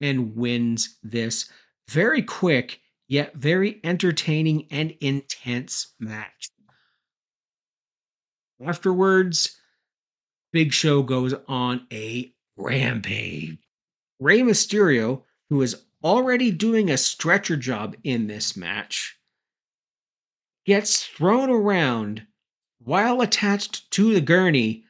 and 0.00 0.34
wins 0.36 0.98
this 1.02 1.50
very 1.88 2.22
quick, 2.22 2.80
yet 3.08 3.34
very 3.36 3.80
entertaining 3.84 4.66
and 4.70 4.94
intense 5.00 5.94
match. 5.98 6.50
Afterwards, 8.64 9.56
Big 10.52 10.72
Show 10.72 11.02
goes 11.02 11.34
on 11.46 11.86
a 11.92 12.32
rampage. 12.56 13.58
Rey 14.18 14.40
Mysterio, 14.40 15.22
who 15.50 15.62
is 15.62 15.84
already 16.02 16.50
doing 16.50 16.90
a 16.90 16.96
stretcher 16.96 17.56
job 17.56 17.96
in 18.04 18.26
this 18.26 18.56
match, 18.56 19.18
gets 20.64 21.04
thrown 21.04 21.50
around 21.50 22.26
while 22.78 23.20
attached 23.20 23.90
to 23.90 24.12
the 24.12 24.20
gurney 24.20 24.84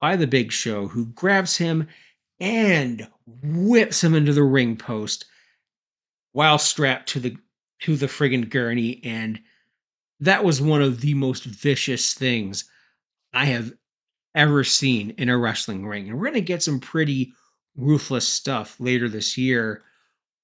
by 0.00 0.16
the 0.16 0.26
Big 0.26 0.52
Show, 0.52 0.88
who 0.88 1.06
grabs 1.06 1.56
him 1.56 1.88
and 2.40 3.08
whips 3.26 4.02
him 4.02 4.14
into 4.14 4.32
the 4.32 4.42
ring 4.42 4.76
post 4.76 5.24
while 6.32 6.58
strapped 6.58 7.08
to 7.10 7.20
the 7.20 7.36
to 7.80 7.96
the 7.96 8.06
friggin' 8.06 8.48
gurney, 8.48 9.02
and 9.04 9.40
that 10.20 10.44
was 10.44 10.60
one 10.60 10.82
of 10.82 11.00
the 11.00 11.14
most 11.14 11.44
vicious 11.44 12.14
things 12.14 12.64
I 13.32 13.46
have 13.46 13.72
ever 14.34 14.64
seen 14.64 15.10
in 15.10 15.28
a 15.28 15.36
wrestling 15.36 15.86
ring. 15.86 16.08
And 16.08 16.18
we're 16.18 16.26
gonna 16.26 16.40
get 16.40 16.62
some 16.62 16.80
pretty 16.80 17.32
ruthless 17.76 18.26
stuff 18.26 18.78
later 18.80 19.08
this 19.08 19.36
year 19.36 19.82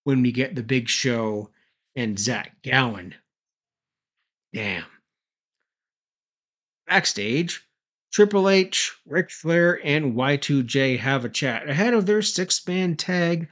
when 0.04 0.22
we 0.22 0.32
get 0.32 0.54
the 0.54 0.62
big 0.62 0.88
show 0.88 1.50
and 1.94 2.18
Zach 2.18 2.56
Gowen. 2.62 3.14
Damn. 4.52 4.84
Backstage, 6.86 7.62
Triple 8.12 8.48
H, 8.48 8.96
Ric 9.06 9.30
Flair, 9.30 9.80
and 9.84 10.14
Y2J 10.14 10.98
have 10.98 11.24
a 11.24 11.28
chat 11.28 11.68
ahead 11.68 11.94
of 11.94 12.06
their 12.06 12.22
six 12.22 12.66
man 12.66 12.96
tag 12.96 13.48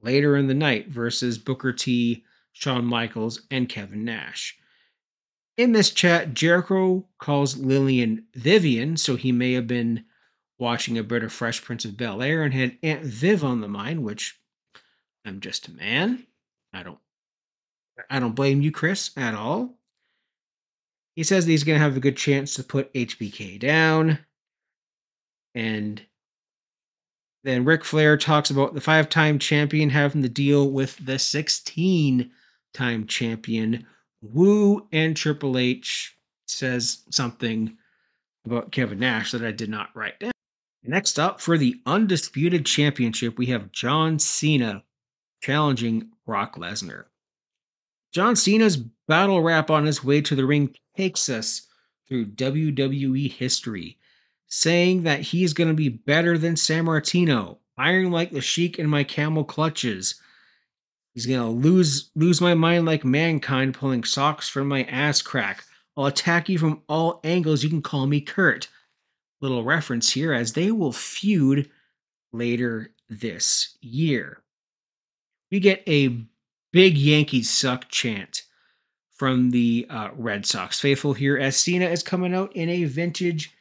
later 0.00 0.36
in 0.36 0.48
the 0.48 0.54
night 0.54 0.88
versus 0.88 1.38
Booker 1.38 1.72
T, 1.72 2.24
Shawn 2.52 2.84
Michaels, 2.84 3.42
and 3.50 3.68
Kevin 3.68 4.04
Nash. 4.04 4.58
In 5.56 5.72
this 5.72 5.90
chat, 5.90 6.34
Jericho 6.34 7.06
calls 7.18 7.58
Lillian 7.58 8.26
Vivian, 8.34 8.96
so 8.96 9.16
he 9.16 9.30
may 9.30 9.52
have 9.52 9.66
been 9.66 10.04
watching 10.58 10.98
a 10.98 11.04
bit 11.04 11.22
of 11.22 11.32
Fresh 11.32 11.62
Prince 11.62 11.84
of 11.84 11.96
Bel 11.96 12.22
Air 12.22 12.42
and 12.42 12.54
had 12.54 12.78
Aunt 12.82 13.04
Viv 13.04 13.44
on 13.44 13.60
the 13.60 13.68
mind, 13.68 14.02
which 14.02 14.40
I'm 15.24 15.40
just 15.40 15.68
a 15.68 15.72
man. 15.72 16.26
I 16.72 16.82
don't 16.82 16.98
I 18.10 18.18
don't 18.18 18.34
blame 18.34 18.62
you, 18.62 18.72
Chris, 18.72 19.10
at 19.16 19.34
all. 19.34 19.78
He 21.14 21.22
says 21.22 21.44
that 21.44 21.50
he's 21.50 21.64
gonna 21.64 21.78
have 21.78 21.96
a 21.96 22.00
good 22.00 22.16
chance 22.16 22.54
to 22.54 22.64
put 22.64 22.92
HBK 22.94 23.58
down. 23.58 24.18
And 25.54 26.02
then 27.44 27.64
Ric 27.64 27.84
Flair 27.84 28.16
talks 28.16 28.50
about 28.50 28.74
the 28.74 28.80
five 28.80 29.08
time 29.08 29.38
champion 29.38 29.90
having 29.90 30.22
to 30.22 30.28
deal 30.28 30.70
with 30.70 30.96
the 31.04 31.18
16 31.18 32.30
time 32.72 33.06
champion. 33.06 33.86
Woo 34.22 34.86
and 34.92 35.16
Triple 35.16 35.58
H 35.58 36.16
says 36.46 37.02
something 37.10 37.76
about 38.44 38.72
Kevin 38.72 39.00
Nash 39.00 39.32
that 39.32 39.44
I 39.44 39.52
did 39.52 39.68
not 39.68 39.94
write 39.94 40.18
down. 40.20 40.32
Next 40.84 41.18
up, 41.18 41.40
for 41.40 41.58
the 41.58 41.80
Undisputed 41.86 42.66
Championship, 42.66 43.38
we 43.38 43.46
have 43.46 43.70
John 43.70 44.18
Cena 44.18 44.82
challenging 45.42 46.10
Brock 46.24 46.56
Lesnar. 46.56 47.04
John 48.12 48.36
Cena's 48.36 48.76
battle 48.76 49.42
rap 49.42 49.70
on 49.70 49.84
his 49.84 50.02
way 50.02 50.20
to 50.22 50.34
the 50.34 50.46
ring 50.46 50.74
takes 50.96 51.28
us 51.28 51.66
through 52.08 52.26
WWE 52.26 53.30
history 53.30 53.98
saying 54.52 55.02
that 55.02 55.22
he's 55.22 55.54
going 55.54 55.68
to 55.68 55.74
be 55.74 55.88
better 55.88 56.36
than 56.36 56.54
Sammartino, 56.54 57.56
iron 57.78 58.10
like 58.10 58.30
the 58.30 58.40
Sheik 58.42 58.78
in 58.78 58.86
my 58.86 59.02
camel 59.02 59.44
clutches. 59.44 60.16
He's 61.14 61.24
going 61.24 61.40
to 61.40 61.46
lose 61.46 62.10
lose 62.14 62.40
my 62.40 62.52
mind 62.52 62.84
like 62.84 63.02
mankind 63.02 63.72
pulling 63.72 64.04
socks 64.04 64.50
from 64.50 64.68
my 64.68 64.84
ass 64.84 65.22
crack. 65.22 65.64
I'll 65.96 66.04
attack 66.04 66.50
you 66.50 66.58
from 66.58 66.82
all 66.86 67.20
angles. 67.24 67.62
You 67.62 67.70
can 67.70 67.80
call 67.80 68.06
me 68.06 68.20
Kurt. 68.20 68.68
Little 69.40 69.64
reference 69.64 70.12
here 70.12 70.34
as 70.34 70.52
they 70.52 70.70
will 70.70 70.92
feud 70.92 71.70
later 72.32 72.92
this 73.08 73.78
year. 73.80 74.42
We 75.52 75.60
get 75.60 75.82
a 75.86 76.16
big 76.72 76.96
Yankees 76.96 77.50
suck 77.50 77.90
chant 77.90 78.44
from 79.10 79.50
the 79.50 79.86
uh, 79.90 80.08
Red 80.14 80.46
Sox 80.46 80.80
faithful 80.80 81.12
here 81.12 81.36
as 81.36 81.58
Cena 81.58 81.84
is 81.84 82.02
coming 82.02 82.34
out 82.34 82.56
in 82.56 82.70
a 82.70 82.84
vintage 82.84 83.54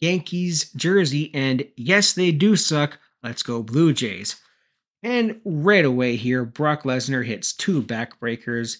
Yankees 0.00 0.72
jersey, 0.72 1.30
and 1.32 1.64
yes, 1.76 2.14
they 2.14 2.32
do 2.32 2.56
suck. 2.56 2.98
Let's 3.22 3.44
go 3.44 3.62
Blue 3.62 3.92
Jays. 3.92 4.40
And 5.04 5.40
right 5.44 5.84
away 5.84 6.16
here, 6.16 6.44
Brock 6.44 6.82
Lesnar 6.82 7.24
hits 7.24 7.52
two 7.52 7.80
backbreakers 7.80 8.78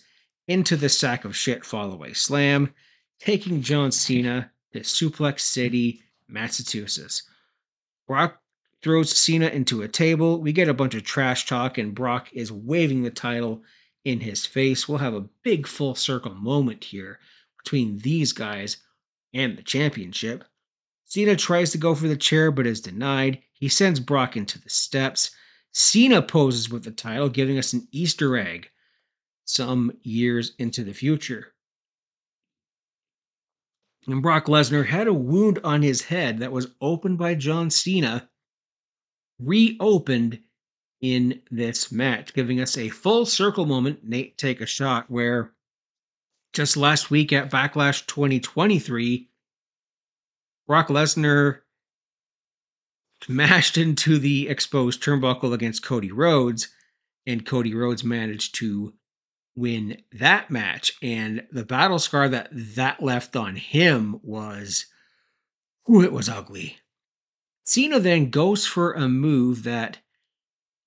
into 0.48 0.76
the 0.76 0.88
sack 0.88 1.24
of 1.24 1.36
shit 1.36 1.64
fall 1.64 1.92
away 1.92 2.14
slam, 2.14 2.74
taking 3.20 3.62
John 3.62 3.92
Cena 3.92 4.50
to 4.72 4.80
Suplex 4.80 5.40
City, 5.40 6.02
Massachusetts. 6.26 7.22
Brock 8.08 8.42
throws 8.82 9.16
Cena 9.16 9.48
into 9.48 9.82
a 9.82 9.88
table. 9.88 10.40
We 10.40 10.52
get 10.52 10.68
a 10.68 10.74
bunch 10.74 10.94
of 10.94 11.04
trash 11.04 11.46
talk, 11.46 11.78
and 11.78 11.94
Brock 11.94 12.28
is 12.32 12.50
waving 12.50 13.02
the 13.02 13.10
title 13.10 13.62
in 14.04 14.20
his 14.20 14.46
face. 14.46 14.88
We'll 14.88 14.98
have 14.98 15.14
a 15.14 15.28
big 15.42 15.66
full 15.66 15.94
circle 15.94 16.34
moment 16.34 16.84
here 16.84 17.18
between 17.62 17.98
these 17.98 18.32
guys 18.32 18.78
and 19.34 19.56
the 19.56 19.62
championship. 19.62 20.44
Cena 21.04 21.36
tries 21.36 21.72
to 21.72 21.78
go 21.78 21.94
for 21.94 22.08
the 22.08 22.16
chair 22.16 22.50
but 22.50 22.66
is 22.66 22.80
denied. 22.80 23.42
He 23.52 23.68
sends 23.68 24.00
Brock 24.00 24.36
into 24.36 24.60
the 24.60 24.70
steps. 24.70 25.32
Cena 25.72 26.22
poses 26.22 26.70
with 26.70 26.84
the 26.84 26.90
title, 26.90 27.28
giving 27.28 27.58
us 27.58 27.72
an 27.72 27.86
Easter 27.92 28.36
egg 28.36 28.70
some 29.44 29.92
years 30.02 30.54
into 30.58 30.84
the 30.84 30.94
future. 30.94 31.52
And 34.06 34.22
Brock 34.22 34.46
Lesnar 34.46 34.86
had 34.86 35.08
a 35.08 35.12
wound 35.12 35.58
on 35.62 35.82
his 35.82 36.02
head 36.02 36.38
that 36.38 36.52
was 36.52 36.68
opened 36.80 37.18
by 37.18 37.34
John 37.34 37.68
Cena, 37.68 38.29
reopened 39.42 40.40
in 41.00 41.40
this 41.50 41.90
match, 41.90 42.35
giving 42.35 42.61
us 42.61 42.76
a 42.76 42.88
full 42.90 43.24
circle 43.24 43.66
moment. 43.66 44.00
Nate 44.05 44.37
take 44.37 44.61
a 44.61 44.66
shot 44.66 45.11
where 45.11 45.53
just 46.53 46.76
last 46.76 47.11
week 47.11 47.33
at 47.33 47.50
Backlash 47.50 48.07
2023, 48.07 49.29
Brock 50.66 50.88
Lesnar 50.88 51.61
smashed 53.22 53.79
into 53.79 54.18
the 54.18 54.48
exposed 54.48 55.03
turnbuckle 55.03 55.53
against 55.53 55.85
Cody 55.85 56.11
Rhodes, 56.11 56.68
and 57.26 57.46
Cody 57.46 57.74
Rhodes 57.74 58.03
managed 58.03 58.55
to 58.57 58.94
win 59.57 60.03
that 60.12 60.50
match. 60.50 60.92
And 61.03 61.46
the 61.53 61.64
battle 61.64 61.98
scar 61.98 62.29
that 62.29 62.48
that 62.53 63.03
left 63.03 63.37
on 63.37 63.57
him 63.57 64.20
was, 64.22 64.87
ooh, 65.90 66.03
it 66.03 66.12
was 66.12 66.29
ugly. 66.29 66.79
Cena 67.70 68.00
then 68.00 68.30
goes 68.30 68.66
for 68.66 68.94
a 68.94 69.09
move 69.09 69.62
that 69.62 70.00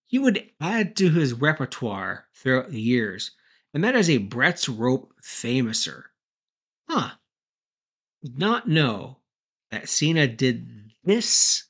he 0.05 0.19
would 0.19 0.51
add 0.59 0.97
to 0.97 1.09
his 1.09 1.31
repertoire 1.31 2.27
throughout 2.33 2.71
the 2.71 2.81
years, 2.81 3.31
and 3.73 3.81
that 3.85 3.95
is 3.95 4.09
a 4.09 4.17
Brett's 4.17 4.67
Rope 4.67 5.13
Famouser. 5.23 6.03
Huh. 6.89 7.11
Did 8.21 8.37
not 8.37 8.67
know 8.67 9.19
that 9.71 9.87
Cena 9.87 10.27
did 10.27 10.91
this 11.05 11.63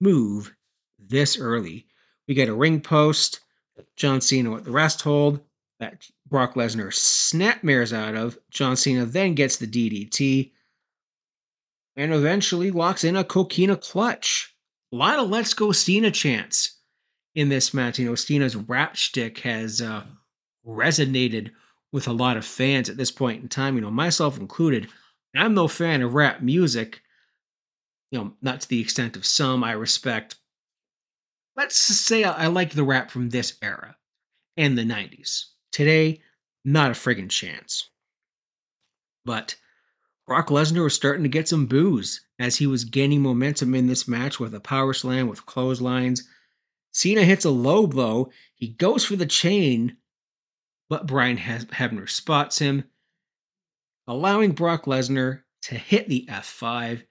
move 0.00 0.54
this 1.00 1.36
early. 1.36 1.88
We 2.28 2.34
get 2.34 2.48
a 2.48 2.54
ring 2.54 2.80
post, 2.80 3.40
John 3.96 4.20
Cena 4.20 4.52
with 4.52 4.66
the 4.66 4.70
rest 4.70 5.02
hold, 5.02 5.40
that 5.80 6.08
Brock 6.28 6.54
Lesnar 6.54 6.92
snapmares 6.92 7.92
out 7.92 8.14
of. 8.14 8.38
John 8.50 8.76
Cena 8.76 9.04
then 9.04 9.34
gets 9.34 9.56
the 9.56 9.66
DDT 9.66 10.52
and 11.96 12.12
eventually 12.12 12.70
locks 12.70 13.04
in 13.04 13.16
a 13.16 13.24
Kokina 13.24 13.80
clutch. 13.80 14.54
A 14.92 14.96
lot 14.96 15.18
of 15.18 15.30
Let's 15.30 15.54
Go 15.54 15.72
Cena 15.72 16.10
chance 16.10 16.78
in 17.34 17.48
this 17.48 17.72
match. 17.74 17.98
You 17.98 18.06
know, 18.06 18.14
Cena's 18.14 18.56
rap 18.56 18.96
stick 18.96 19.38
has 19.40 19.80
uh, 19.80 20.04
resonated 20.66 21.50
with 21.92 22.06
a 22.08 22.12
lot 22.12 22.36
of 22.36 22.44
fans 22.44 22.90
at 22.90 22.96
this 22.96 23.10
point 23.10 23.42
in 23.42 23.48
time, 23.48 23.74
you 23.74 23.80
know, 23.80 23.90
myself 23.90 24.38
included. 24.38 24.88
I'm 25.34 25.54
no 25.54 25.68
fan 25.68 26.02
of 26.02 26.14
rap 26.14 26.40
music, 26.40 27.02
you 28.10 28.18
know, 28.18 28.32
not 28.40 28.62
to 28.62 28.68
the 28.68 28.80
extent 28.80 29.16
of 29.16 29.26
some 29.26 29.62
I 29.62 29.72
respect. 29.72 30.36
Let's 31.56 31.76
say 31.76 32.24
I 32.24 32.46
like 32.46 32.72
the 32.72 32.84
rap 32.84 33.10
from 33.10 33.30
this 33.30 33.56
era 33.62 33.96
and 34.56 34.76
the 34.76 34.82
90s. 34.82 35.46
Today, 35.72 36.22
not 36.64 36.90
a 36.90 36.94
friggin' 36.94 37.30
chance. 37.30 37.90
But 39.24 39.56
Brock 40.26 40.48
Lesnar 40.48 40.82
was 40.82 40.94
starting 40.94 41.22
to 41.22 41.28
get 41.28 41.46
some 41.46 41.66
boos 41.66 42.20
as 42.38 42.56
he 42.56 42.66
was 42.66 42.84
gaining 42.84 43.22
momentum 43.22 43.74
in 43.74 43.86
this 43.86 44.08
match 44.08 44.40
with 44.40 44.54
a 44.54 44.60
power 44.60 44.92
slam 44.92 45.28
with 45.28 45.46
clotheslines. 45.46 46.28
Cena 46.90 47.22
hits 47.22 47.44
a 47.44 47.50
low 47.50 47.86
blow. 47.86 48.30
He 48.54 48.68
goes 48.68 49.04
for 49.04 49.14
the 49.14 49.26
chain, 49.26 49.98
but 50.88 51.06
Brian 51.06 51.36
Hebner 51.36 52.10
spots 52.10 52.58
him, 52.58 52.84
allowing 54.08 54.52
Brock 54.52 54.86
Lesnar 54.86 55.42
to 55.62 55.76
hit 55.76 56.08
the 56.08 56.26
F5 56.28 57.04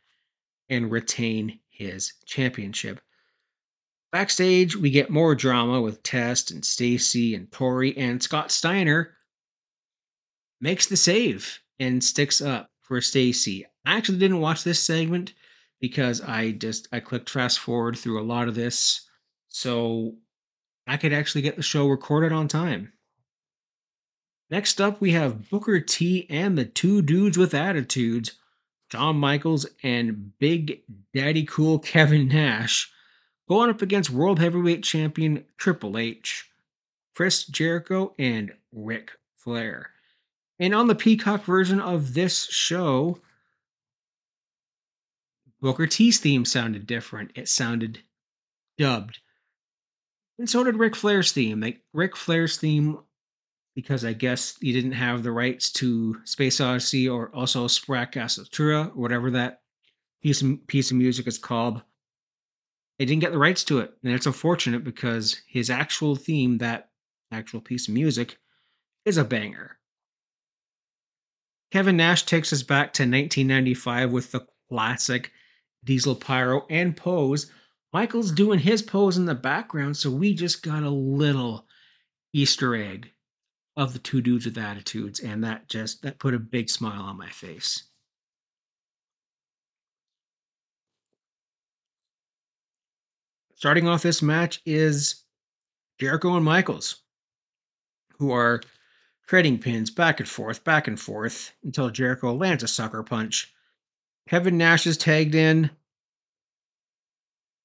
and 0.67 0.91
retain 0.91 1.59
his 1.69 2.13
championship. 2.25 2.99
Backstage, 4.11 4.75
we 4.75 4.89
get 4.89 5.09
more 5.09 5.35
drama 5.35 5.81
with 5.81 6.03
Test 6.03 6.51
and 6.51 6.65
Stacy 6.65 7.33
and 7.35 7.49
Torrie, 7.49 7.97
and 7.97 8.21
Scott 8.21 8.51
Steiner 8.51 9.15
makes 10.59 10.87
the 10.87 10.97
save 10.97 11.61
and 11.79 12.03
sticks 12.03 12.41
up 12.41 12.71
for 12.87 13.01
Stacy. 13.01 13.65
I 13.85 13.97
actually 13.97 14.19
didn't 14.19 14.41
watch 14.41 14.63
this 14.63 14.79
segment 14.79 15.33
because 15.79 16.21
I 16.21 16.51
just 16.51 16.87
I 16.91 16.99
clicked 16.99 17.29
fast 17.29 17.59
forward 17.59 17.97
through 17.97 18.21
a 18.21 18.23
lot 18.23 18.47
of 18.47 18.55
this 18.55 19.01
so 19.49 20.15
I 20.87 20.97
could 20.97 21.13
actually 21.13 21.41
get 21.41 21.55
the 21.55 21.63
show 21.63 21.87
recorded 21.87 22.31
on 22.31 22.47
time. 22.47 22.93
Next 24.51 24.79
up, 24.79 25.01
we 25.01 25.11
have 25.11 25.49
Booker 25.49 25.79
T 25.79 26.27
and 26.29 26.57
the 26.57 26.65
two 26.65 27.01
dudes 27.01 27.37
with 27.37 27.55
attitudes, 27.55 28.33
Shawn 28.91 29.17
Michaels 29.17 29.65
and 29.81 30.37
Big 30.37 30.83
Daddy 31.13 31.43
Cool 31.45 31.79
Kevin 31.79 32.27
Nash 32.27 32.91
going 33.49 33.69
up 33.69 33.81
against 33.81 34.11
World 34.11 34.39
Heavyweight 34.39 34.83
Champion 34.83 35.45
Triple 35.57 35.97
H, 35.97 36.49
Chris 37.15 37.45
Jericho, 37.45 38.13
and 38.19 38.53
Ric 38.71 39.11
Flair. 39.35 39.94
And 40.59 40.73
on 40.73 40.87
the 40.87 40.95
Peacock 40.95 41.43
version 41.43 41.79
of 41.79 42.13
this 42.13 42.45
show, 42.45 43.19
Booker 45.61 45.87
T's 45.87 46.19
theme 46.19 46.45
sounded 46.45 46.87
different. 46.87 47.31
It 47.35 47.49
sounded 47.49 47.99
dubbed. 48.77 49.19
And 50.37 50.49
so 50.49 50.63
did 50.63 50.77
Ric 50.77 50.95
Flair's 50.95 51.31
theme. 51.31 51.59
Like 51.61 51.81
Ric 51.93 52.15
Flair's 52.15 52.57
theme, 52.57 52.99
because 53.75 54.05
I 54.05 54.13
guess 54.13 54.57
he 54.61 54.71
didn't 54.71 54.93
have 54.93 55.23
the 55.23 55.31
rights 55.31 55.71
to 55.73 56.21
Space 56.23 56.61
Odyssey 56.61 57.09
or 57.09 57.29
also 57.33 57.67
Sprach 57.67 58.13
Zarathustra, 58.13 58.87
or 58.87 59.01
whatever 59.01 59.31
that 59.31 59.61
piece 60.21 60.41
of, 60.41 60.65
piece 60.67 60.91
of 60.91 60.97
music 60.97 61.27
is 61.27 61.37
called 61.37 61.81
they 62.97 63.05
didn't 63.05 63.21
get 63.21 63.31
the 63.31 63.37
rights 63.37 63.63
to 63.65 63.79
it. 63.79 63.93
And 64.03 64.13
it's 64.13 64.25
unfortunate 64.25 64.83
because 64.83 65.41
his 65.47 65.69
actual 65.69 66.15
theme, 66.15 66.57
that 66.59 66.89
actual 67.31 67.61
piece 67.61 67.87
of 67.87 67.93
music, 67.93 68.37
is 69.03 69.17
a 69.17 69.25
banger. 69.25 69.77
Kevin 71.75 71.97
Nash 71.97 72.23
takes 72.23 72.53
us 72.53 72.63
back 72.63 72.93
to 72.93 73.03
1995 73.03 74.09
with 74.09 74.31
the 74.31 74.47
classic 74.69 75.33
Diesel 75.83 76.15
Pyro 76.15 76.65
and 76.69 76.95
pose. 76.95 77.51
Michaels 77.91 78.31
doing 78.31 78.59
his 78.59 78.81
pose 78.81 79.17
in 79.17 79.25
the 79.25 79.35
background, 79.35 79.97
so 79.97 80.09
we 80.09 80.33
just 80.33 80.63
got 80.63 80.83
a 80.83 80.89
little 80.89 81.67
Easter 82.31 82.77
egg 82.77 83.11
of 83.75 83.91
the 83.91 83.99
two 83.99 84.21
dudes 84.21 84.45
with 84.45 84.57
attitudes, 84.57 85.19
and 85.19 85.43
that 85.43 85.67
just 85.67 86.01
that 86.03 86.17
put 86.17 86.33
a 86.33 86.39
big 86.39 86.69
smile 86.69 87.01
on 87.01 87.17
my 87.17 87.27
face. 87.27 87.83
Starting 93.55 93.85
off 93.85 94.01
this 94.01 94.21
match 94.21 94.61
is 94.65 95.25
Jericho 95.99 96.37
and 96.37 96.45
Michaels, 96.45 97.01
who 98.17 98.31
are 98.31 98.61
trading 99.27 99.59
pins 99.59 99.89
back 99.89 100.19
and 100.19 100.29
forth, 100.29 100.63
back 100.63 100.87
and 100.87 100.99
forth 100.99 101.51
until 101.63 101.89
Jericho 101.89 102.33
lands 102.33 102.63
a 102.63 102.67
sucker 102.67 103.03
punch. 103.03 103.53
Kevin 104.29 104.57
Nash 104.57 104.87
is 104.87 104.97
tagged 104.97 105.35
in 105.35 105.69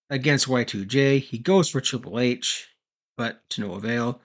against 0.08 0.48
Y2J. 0.48 1.20
He 1.20 1.38
goes 1.38 1.68
for 1.68 1.80
Triple 1.80 2.18
H, 2.18 2.68
but 3.16 3.48
to 3.50 3.60
no 3.60 3.74
avail. 3.74 4.20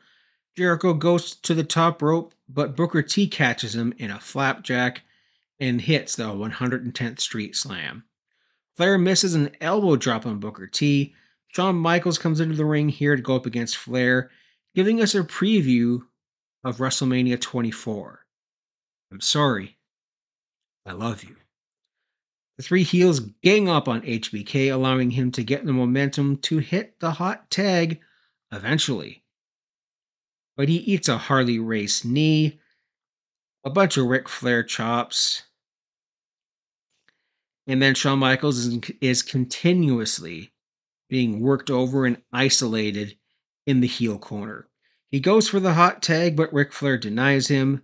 Jericho 0.56 0.94
goes 0.94 1.36
to 1.36 1.54
the 1.54 1.64
top 1.64 2.02
rope, 2.02 2.34
but 2.48 2.76
Booker 2.76 3.02
T 3.02 3.28
catches 3.28 3.76
him 3.76 3.94
in 3.98 4.12
a 4.12 4.20
flapjack 4.20 5.04
and 5.60 5.82
hits 5.82 6.16
the 6.16 6.26
110th 6.26 7.20
Street 7.20 7.56
Slam. 7.56 8.04
Flair 8.76 8.98
misses 8.98 9.36
an 9.36 9.56
elbow 9.62 9.96
drop 9.96 10.26
on 10.26 10.40
Booker 10.40 10.68
T, 10.68 11.14
Shawn 11.56 11.78
Michaels 11.78 12.18
comes 12.18 12.42
into 12.42 12.56
the 12.56 12.66
ring 12.66 12.90
here 12.90 13.16
to 13.16 13.22
go 13.22 13.38
up 13.38 13.46
against 13.46 13.78
Flair, 13.78 14.30
giving 14.74 15.02
us 15.02 15.16
a 15.16 15.24
preview 15.24 16.02
of 16.66 16.78
WrestleMania 16.78 17.40
24. 17.40 18.26
I'm 19.12 19.22
sorry. 19.22 19.78
I 20.86 20.94
love 20.94 21.24
you. 21.24 21.36
The 22.58 22.64
three 22.64 22.84
heels 22.84 23.20
gang 23.20 23.70
up 23.70 23.88
on 23.88 24.02
HBK, 24.02 24.74
allowing 24.74 25.12
him 25.12 25.32
to 25.34 25.44
get 25.44 25.66
the 25.66 25.74
momentum 25.74 26.38
to 26.38 26.58
hit 26.58 27.00
the 27.00 27.12
hot 27.12 27.52
tag 27.52 28.02
eventually. 28.52 29.24
But 30.58 30.68
he 30.68 30.78
eats 30.78 31.08
a 31.08 31.18
Harley 31.18 31.60
Race 31.60 32.04
knee, 32.04 32.60
a 33.64 33.70
bunch 33.70 33.98
of 33.98 34.08
Ric 34.08 34.28
Flair 34.28 34.64
chops, 34.64 35.44
and 37.68 37.82
then 37.82 37.94
Shawn 37.94 38.20
Michaels 38.20 38.58
is, 38.58 38.80
is 39.02 39.22
continuously 39.22 40.52
being 41.10 41.42
worked 41.42 41.70
over 41.70 42.06
and 42.06 42.22
isolated 42.32 43.18
in 43.68 43.82
the 43.82 43.88
heel 43.88 44.18
corner. 44.18 44.68
He 45.12 45.20
goes 45.20 45.48
for 45.48 45.60
the 45.60 45.74
hot 45.74 46.02
tag, 46.02 46.36
but 46.36 46.54
Ric 46.54 46.74
Flair 46.74 46.98
denies 46.98 47.48
him. 47.48 47.84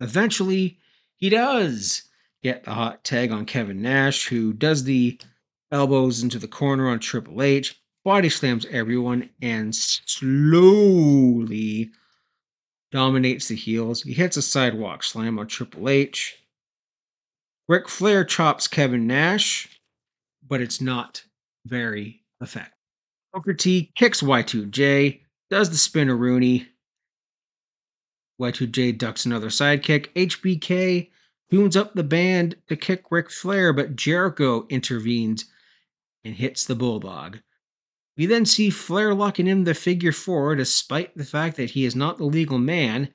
Eventually, 0.00 0.78
he 1.16 1.28
does 1.28 2.02
get 2.42 2.64
the 2.64 2.74
hot 2.74 3.02
tag 3.04 3.32
on 3.32 3.46
Kevin 3.46 3.82
Nash, 3.82 4.28
who 4.28 4.52
does 4.52 4.84
the 4.84 5.18
elbows 5.72 6.22
into 6.22 6.38
the 6.38 6.48
corner 6.48 6.88
on 6.88 7.00
Triple 7.00 7.42
H, 7.42 7.80
body 8.04 8.28
slams 8.28 8.64
everyone, 8.66 9.28
and 9.42 9.74
slowly 9.74 10.30
dominates 12.90 13.48
the 13.48 13.56
heels. 13.56 14.02
He 14.02 14.12
hits 14.12 14.36
a 14.36 14.42
sidewalk 14.42 15.02
slam 15.02 15.38
on 15.38 15.46
Triple 15.46 15.88
H. 15.88 16.38
Ric 17.68 17.88
Flair 17.88 18.24
chops 18.24 18.66
Kevin 18.66 19.06
Nash, 19.06 19.80
but 20.46 20.60
it's 20.60 20.80
not 20.80 21.22
very 21.66 22.22
effective. 22.40 22.72
Booker 23.34 23.52
T 23.52 23.92
kicks 23.94 24.22
Y2J, 24.22 25.20
does 25.50 25.70
the 25.70 25.76
Spinaroonie. 25.76 26.66
Y2J 28.40 28.96
ducks 28.96 29.26
another 29.26 29.48
sidekick. 29.48 30.08
HBK 30.14 31.10
tunes 31.50 31.76
up 31.76 31.94
the 31.94 32.04
band 32.04 32.56
to 32.68 32.76
kick 32.76 33.04
Ric 33.10 33.30
Flair, 33.30 33.72
but 33.72 33.96
Jericho 33.96 34.66
intervenes 34.68 35.46
and 36.24 36.34
hits 36.34 36.64
the 36.64 36.74
Bulldog. 36.74 37.38
We 38.16 38.26
then 38.26 38.46
see 38.46 38.70
Flair 38.70 39.14
locking 39.14 39.46
in 39.46 39.64
the 39.64 39.74
figure 39.74 40.12
four 40.12 40.54
despite 40.56 41.16
the 41.16 41.24
fact 41.24 41.56
that 41.56 41.70
he 41.70 41.84
is 41.84 41.96
not 41.96 42.18
the 42.18 42.24
legal 42.24 42.58
man. 42.58 43.14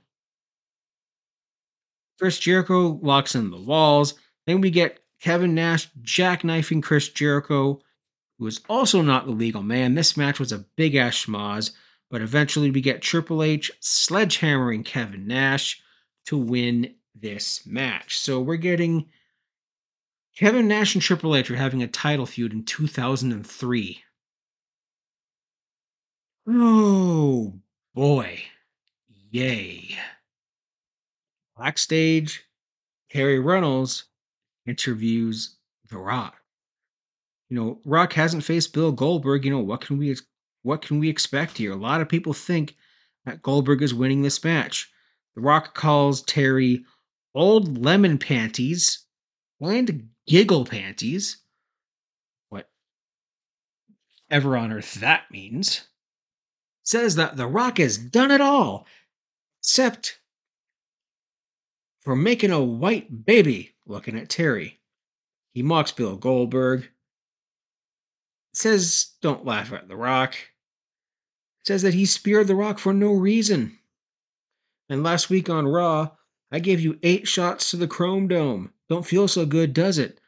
First, 2.18 2.42
Jericho 2.42 3.00
locks 3.02 3.36
in 3.36 3.52
the 3.52 3.60
walls. 3.60 4.14
Then 4.48 4.62
we 4.62 4.70
get 4.70 5.04
Kevin 5.20 5.56
Nash 5.56 5.90
jackknifing 6.02 6.84
Chris 6.84 7.10
Jericho, 7.10 7.82
who 8.40 8.48
is 8.48 8.62
also 8.70 9.02
not 9.02 9.26
the 9.26 9.32
legal 9.32 9.64
man. 9.64 9.96
This 9.96 10.18
match 10.18 10.40
was 10.40 10.52
a 10.52 10.66
big 10.76 10.96
ass 10.96 11.26
schmoz, 11.26 11.72
but 12.14 12.22
eventually 12.22 12.70
we 12.70 12.80
get 12.80 13.02
Triple 13.02 13.42
H 13.42 13.72
sledgehammering 13.82 14.86
Kevin 14.86 15.26
Nash 15.26 15.82
to 16.28 16.38
win 16.38 16.94
this 17.16 17.66
match. 17.66 18.20
So 18.20 18.40
we're 18.40 18.58
getting 18.58 19.10
Kevin 20.38 20.68
Nash 20.68 20.94
and 20.94 21.02
Triple 21.02 21.36
H 21.36 21.50
are 21.50 21.56
having 21.56 21.82
a 21.82 21.88
title 21.88 22.28
feud 22.28 22.54
in 22.54 22.66
2003. 22.66 24.04
Oh 26.50 27.54
boy. 27.96 28.44
Yay. 29.32 29.98
Backstage, 31.58 32.44
Terri 33.12 33.44
Runnels 33.44 34.04
interviews 34.68 35.56
The 35.90 35.98
Rock. 35.98 36.36
You 37.50 37.58
know, 37.60 37.82
Rock 37.86 38.14
hasn't 38.14 38.44
faced 38.44 38.72
Bill 38.72 38.92
Goldberg. 38.92 39.46
You 39.46 39.52
know, 39.52 39.60
what 39.60 39.82
can 39.82 39.98
we 39.98 40.16
what 40.64 40.82
can 40.82 41.00
we 41.00 41.10
expect 41.10 41.58
here? 41.58 41.72
A 41.72 41.76
lot 41.76 42.02
of 42.02 42.10
people 42.10 42.34
think 42.34 42.76
that 43.26 43.42
Goldberg 43.42 43.82
is 43.82 43.94
winning 43.94 44.22
this 44.22 44.44
match. 44.44 44.92
The 45.36 45.42
Rock 45.42 45.76
calls 45.76 46.24
Terri 46.24 46.84
old 47.36 47.84
lemon 47.84 48.18
panties 48.18 49.06
and 49.62 50.10
giggle 50.28 50.66
panties. 50.66 51.38
Whatever 52.50 54.58
on 54.58 54.72
earth 54.72 54.96
that 54.96 55.30
means. 55.32 55.88
Says 56.84 57.16
that 57.16 57.38
The 57.38 57.48
Rock 57.48 57.78
has 57.78 57.98
done 57.98 58.32
it 58.32 58.42
all, 58.42 58.86
except 59.62 60.20
for 62.02 62.16
making 62.16 62.52
a 62.52 62.62
white 62.62 63.26
baby 63.26 63.74
looking 63.86 64.18
at 64.18 64.28
Terri. 64.28 64.80
He 65.54 65.62
mocks 65.62 65.92
Bill 65.92 66.18
Goldberg. 66.18 66.90
Says, 68.54 69.12
don't 69.22 69.46
laugh 69.46 69.72
at 69.72 69.88
The 69.88 69.96
Rock. 69.96 70.36
Says 71.66 71.82
that 71.82 71.94
he 71.94 72.06
speared 72.06 72.48
The 72.48 72.56
Rock 72.56 72.78
for 72.80 72.94
no 72.94 73.14
reason. 73.14 73.78
And 74.90 75.02
last 75.02 75.30
week 75.30 75.50
on 75.50 75.68
Raw, 75.68 76.12
I 76.52 76.60
gave 76.60 76.82
you 76.82 77.00
eight 77.04 77.28
shots 77.28 77.72
to 77.72 77.78
the 77.78 77.88
Chrome 77.88 78.28
Dome. 78.28 78.74
Don't 78.90 79.06
feel 79.06 79.28
so 79.28 79.46
good, 79.46 79.74
does 79.74 79.98
it? 79.98 80.20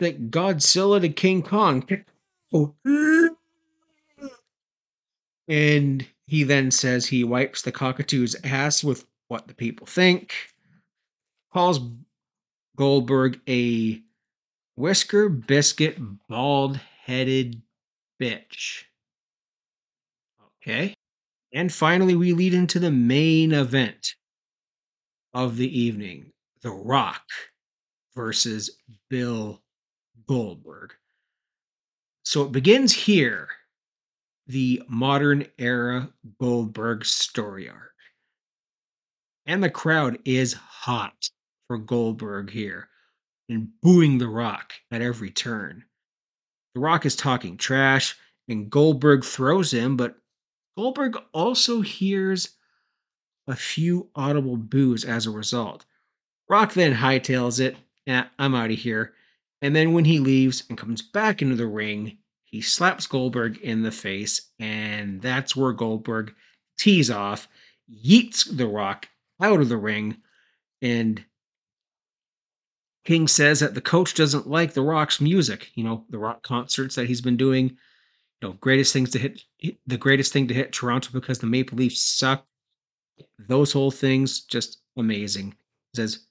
Like 0.00 0.30
Godzilla 0.30 1.00
to 1.00 1.08
King 1.08 1.42
Kong. 1.42 1.88
And 5.46 6.06
he 6.26 6.42
then 6.42 6.70
says 6.70 7.06
he 7.06 7.22
wipes 7.22 7.62
the 7.62 7.72
cockatoo's 7.72 8.34
ass 8.42 8.82
with 8.82 9.06
what 9.28 9.46
the 9.46 9.54
people 9.54 9.86
think. 9.86 10.34
Calls 11.52 11.80
Goldberg 12.76 13.40
a 13.48 14.02
whisker 14.74 15.28
biscuit 15.28 15.98
bald 16.28 16.80
headed 17.04 17.62
bitch. 18.20 18.84
Okay. 20.66 20.94
And 21.52 21.72
finally, 21.72 22.16
we 22.16 22.32
lead 22.32 22.54
into 22.54 22.78
the 22.78 22.90
main 22.90 23.52
event 23.52 24.14
of 25.34 25.56
the 25.56 25.78
evening 25.78 26.32
The 26.62 26.70
Rock 26.70 27.22
versus 28.14 28.78
Bill 29.10 29.62
Goldberg. 30.26 30.94
So 32.24 32.44
it 32.44 32.52
begins 32.52 32.92
here 32.92 33.48
the 34.46 34.82
modern 34.88 35.46
era 35.58 36.08
Goldberg 36.40 37.04
story 37.04 37.68
arc. 37.68 37.92
And 39.46 39.62
the 39.62 39.70
crowd 39.70 40.18
is 40.24 40.54
hot 40.54 41.28
for 41.66 41.76
Goldberg 41.76 42.50
here 42.50 42.88
and 43.50 43.68
booing 43.82 44.16
The 44.16 44.28
Rock 44.28 44.72
at 44.90 45.02
every 45.02 45.30
turn. 45.30 45.84
The 46.74 46.80
Rock 46.80 47.04
is 47.04 47.14
talking 47.14 47.58
trash, 47.58 48.16
and 48.48 48.70
Goldberg 48.70 49.24
throws 49.24 49.72
him, 49.72 49.96
but 49.96 50.16
Goldberg 50.76 51.16
also 51.32 51.80
hears 51.80 52.56
a 53.46 53.54
few 53.54 54.10
audible 54.14 54.56
boos 54.56 55.04
as 55.04 55.26
a 55.26 55.30
result. 55.30 55.84
Rock 56.48 56.74
then 56.74 56.94
hightails 56.94 57.60
it, 57.60 57.76
eh, 58.06 58.24
I'm 58.38 58.54
out 58.54 58.70
of 58.70 58.78
here. 58.78 59.14
And 59.62 59.74
then 59.74 59.92
when 59.92 60.04
he 60.04 60.18
leaves 60.18 60.64
and 60.68 60.76
comes 60.76 61.00
back 61.00 61.42
into 61.42 61.56
the 61.56 61.66
ring, 61.66 62.18
he 62.44 62.60
slaps 62.60 63.06
Goldberg 63.06 63.58
in 63.58 63.82
the 63.82 63.90
face, 63.90 64.50
and 64.58 65.20
that's 65.20 65.56
where 65.56 65.72
Goldberg 65.72 66.34
tees 66.78 67.10
off, 67.10 67.48
yeets 67.90 68.44
The 68.56 68.66
Rock 68.66 69.08
out 69.40 69.60
of 69.60 69.68
the 69.68 69.76
ring, 69.76 70.18
and 70.82 71.24
King 73.04 73.28
says 73.28 73.60
that 73.60 73.74
the 73.74 73.80
coach 73.80 74.14
doesn't 74.14 74.48
like 74.48 74.72
The 74.72 74.82
Rock's 74.82 75.20
music. 75.20 75.70
You 75.74 75.84
know, 75.84 76.04
the 76.08 76.18
Rock 76.18 76.42
concerts 76.42 76.94
that 76.94 77.06
he's 77.06 77.20
been 77.20 77.36
doing. 77.36 77.76
Know, 78.44 78.52
greatest 78.60 78.92
things 78.92 79.08
to 79.12 79.18
hit, 79.18 79.42
the 79.86 79.96
greatest 79.96 80.30
thing 80.30 80.46
to 80.48 80.54
hit 80.54 80.70
Toronto 80.70 81.08
because 81.14 81.38
the 81.38 81.46
Maple 81.46 81.78
Leafs 81.78 82.02
suck. 82.02 82.46
Those 83.38 83.72
whole 83.72 83.90
things 83.90 84.42
just 84.42 84.82
amazing. 84.98 85.54
Says, 85.96 86.26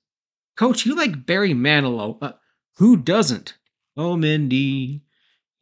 Coach, 0.56 0.86
you 0.86 0.96
like 0.96 1.26
Barry 1.26 1.56
Manilow. 1.56 2.20
Uh, 2.22 2.34
who 2.78 2.98
doesn't? 2.98 3.56
Oh, 3.98 4.16
Mindy, 4.16 5.02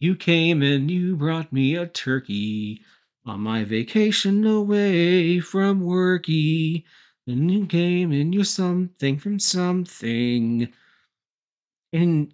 you 0.02 0.14
came 0.14 0.62
and 0.62 0.92
you 0.92 1.16
brought 1.16 1.54
me 1.54 1.78
a 1.78 1.88
turkey 1.88 2.82
on 3.26 3.40
my 3.40 3.64
vacation 3.64 4.46
away 4.46 5.40
from 5.40 5.82
worky. 5.82 6.84
And 7.28 7.50
you 7.50 7.66
came 7.66 8.12
and 8.12 8.36
you're 8.36 8.44
something 8.44 9.18
from 9.18 9.40
something. 9.40 10.68
And 11.94 12.34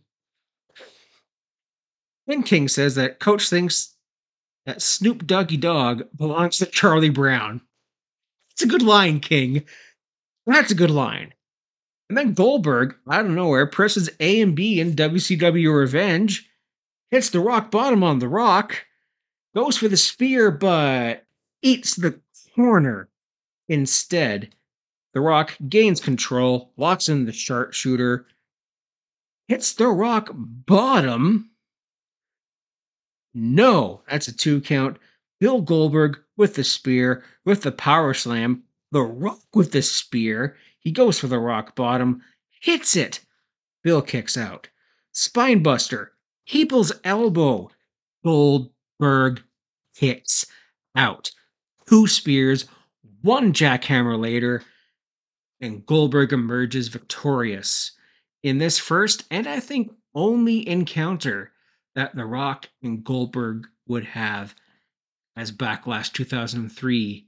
and 2.26 2.46
King 2.48 2.68
says 2.68 2.96
that 2.96 3.20
Coach 3.20 3.48
thinks 3.48 3.94
that 4.68 4.82
Snoop 4.82 5.26
Doggy 5.26 5.58
Dogg 5.58 6.04
belongs 6.16 6.58
to 6.58 6.66
Charlie 6.66 7.10
Brown. 7.10 7.62
It's 8.52 8.62
a 8.62 8.68
good 8.68 8.84
line, 8.84 9.22
King. 9.22 9.64
That's 10.46 10.72
a 10.72 10.76
good 10.76 10.92
line. 10.92 11.34
And 12.10 12.18
then 12.18 12.34
Goldberg, 12.34 12.96
out 13.10 13.26
of 13.26 13.32
nowhere, 13.32 13.66
presses 13.66 14.10
A 14.20 14.42
and 14.42 14.56
B 14.56 14.80
in 14.80 14.94
WCW 14.94 15.74
Revenge, 15.74 16.50
hits 17.12 17.30
the 17.30 17.40
rock 17.40 17.72
bottom 17.72 18.04
on 18.04 18.20
the 18.20 18.28
rock, 18.28 18.86
goes 19.56 19.78
for 19.78 19.88
the 19.88 19.98
spear, 19.98 20.52
but 20.52 21.26
eats 21.62 21.96
the 21.96 22.20
corner 22.54 23.10
instead. 23.70 24.54
The 25.14 25.22
rock 25.22 25.56
gains 25.70 26.02
control, 26.02 26.74
locks 26.76 27.08
in 27.08 27.26
the 27.26 27.32
sharpshooter, 27.32 28.26
hits 29.48 29.74
the 29.74 29.88
rock 29.88 30.30
bottom. 30.34 31.52
No, 33.40 34.02
that's 34.10 34.28
a 34.28 34.36
two 34.36 34.60
count. 34.62 34.98
Bill 35.40 35.62
Goldberg 35.62 36.18
with 36.38 36.56
the 36.56 36.64
spear, 36.64 37.24
with 37.46 37.62
the 37.62 37.72
power 37.72 38.16
slam, 38.16 38.64
the 38.92 39.04
rock 39.04 39.44
with 39.54 39.74
the 39.74 39.84
spear. 39.84 40.58
He 40.80 40.92
goes 40.92 41.20
for 41.20 41.28
the 41.28 41.38
rock 41.38 41.76
bottom, 41.76 42.24
hits 42.62 42.96
it. 42.96 43.20
Bill 43.84 44.02
kicks 44.02 44.38
out. 44.38 44.70
Spinebuster, 45.14 46.08
People's 46.48 46.92
elbow. 47.04 47.70
Goldberg 48.26 49.44
kicks 49.96 50.48
out. 50.96 51.30
Two 51.88 52.08
spears, 52.08 52.66
one 53.22 53.54
jackhammer 53.54 54.20
later, 54.20 54.64
and 55.62 55.86
Goldberg 55.86 56.34
emerges 56.34 56.88
victorious 56.88 57.92
in 58.42 58.58
this 58.58 58.80
first 58.80 59.26
and 59.30 59.46
I 59.46 59.60
think 59.60 59.94
only 60.16 60.68
encounter 60.68 61.52
that 61.98 62.16
The 62.16 62.26
Rock 62.26 62.70
and 62.84 63.04
Goldberg 63.04 63.66
would 63.88 64.06
have 64.06 64.54
as 65.36 65.52
Backlash 65.52 66.14
2003 66.14 67.28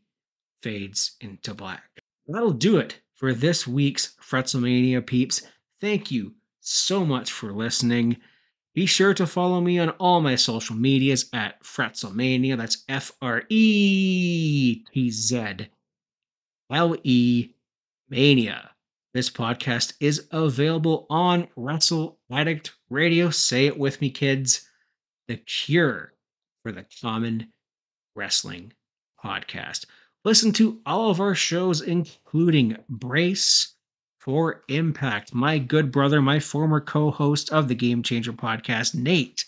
fades 0.61 1.15
into 1.21 1.55
black. 1.55 2.03
That'll 2.27 2.51
do 2.51 2.77
it 2.77 3.01
for 3.15 3.33
this 3.33 3.65
week's 3.65 4.15
Fretzlemania 4.21 5.03
peeps. 5.03 5.41
Thank 5.81 6.11
you 6.11 6.35
so 6.59 7.03
much 7.03 7.31
for 7.31 7.51
listening. 7.51 8.17
Be 8.75 8.85
sure 8.85 9.15
to 9.15 9.25
follow 9.25 9.59
me 9.59 9.79
on 9.79 9.89
all 9.91 10.21
my 10.21 10.35
social 10.35 10.75
medias 10.75 11.27
at 11.33 11.63
Fretzlemania. 11.63 12.55
That's 12.55 12.83
F 12.87 13.11
R 13.23 13.41
E 13.49 14.83
T 14.93 15.09
Z 15.09 15.67
L 16.69 16.95
E 17.03 17.49
Mania. 18.07 18.69
This 19.11 19.31
podcast 19.31 19.93
is 19.99 20.27
available 20.29 21.07
on 21.09 21.47
Wrestle 21.55 22.19
Addict 22.29 22.75
Radio. 22.91 23.31
Say 23.31 23.65
it 23.65 23.75
with 23.75 23.99
me, 24.01 24.11
kids. 24.11 24.69
The 25.27 25.37
cure 25.37 26.13
for 26.61 26.71
the 26.71 26.85
common 27.01 27.51
wrestling 28.15 28.71
podcast. 29.23 29.87
Listen 30.23 30.51
to 30.53 30.79
all 30.85 31.09
of 31.09 31.19
our 31.19 31.33
shows, 31.33 31.81
including 31.81 32.77
Brace 32.87 33.73
for 34.19 34.63
Impact. 34.67 35.33
My 35.33 35.57
good 35.57 35.91
brother, 35.91 36.21
my 36.21 36.39
former 36.39 36.79
co 36.79 37.09
host 37.09 37.49
of 37.49 37.67
the 37.67 37.73
Game 37.73 38.03
Changer 38.03 38.33
podcast, 38.33 38.93
Nate. 38.93 39.43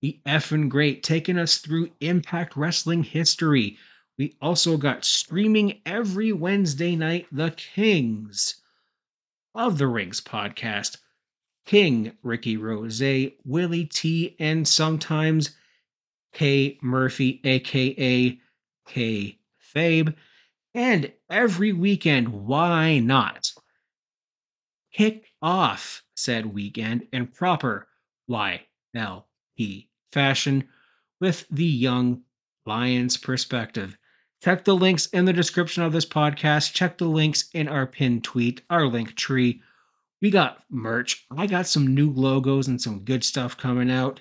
The 0.00 0.18
effing 0.24 0.70
great, 0.70 1.02
taking 1.02 1.36
us 1.36 1.58
through 1.58 1.90
Impact 2.00 2.56
Wrestling 2.56 3.02
history. 3.02 3.76
We 4.16 4.38
also 4.40 4.78
got 4.78 5.04
streaming 5.04 5.82
every 5.84 6.32
Wednesday 6.32 6.96
night 6.96 7.26
The 7.30 7.50
Kings 7.50 8.59
of 9.54 9.78
the 9.78 9.86
Rings 9.86 10.20
podcast. 10.20 10.98
King 11.66 12.16
Ricky 12.22 12.56
Rose, 12.56 13.02
Willie 13.44 13.84
T, 13.84 14.36
and 14.38 14.66
sometimes 14.66 15.56
K 16.32 16.78
Murphy, 16.82 17.40
aka 17.44 18.40
K 18.86 19.38
Fabe. 19.74 20.14
And 20.74 21.12
every 21.28 21.72
weekend, 21.72 22.28
why 22.28 22.98
not? 22.98 23.52
Kick 24.92 25.26
off 25.42 26.02
said 26.14 26.46
weekend 26.46 27.06
in 27.12 27.26
proper 27.26 27.88
YLP 28.28 29.88
fashion 30.12 30.68
with 31.20 31.46
the 31.50 31.64
young 31.64 32.22
Lions 32.66 33.16
perspective. 33.16 33.96
Check 34.42 34.64
the 34.64 34.74
links 34.74 35.06
in 35.06 35.26
the 35.26 35.32
description 35.32 35.82
of 35.82 35.92
this 35.92 36.06
podcast. 36.06 36.72
Check 36.72 36.96
the 36.96 37.04
links 37.04 37.50
in 37.52 37.68
our 37.68 37.86
pinned 37.86 38.24
tweet, 38.24 38.62
our 38.70 38.86
link 38.86 39.14
tree. 39.14 39.62
We 40.22 40.30
got 40.30 40.62
merch. 40.70 41.26
I 41.30 41.46
got 41.46 41.66
some 41.66 41.94
new 41.94 42.10
logos 42.10 42.66
and 42.68 42.80
some 42.80 43.00
good 43.00 43.22
stuff 43.22 43.56
coming 43.56 43.90
out. 43.90 44.20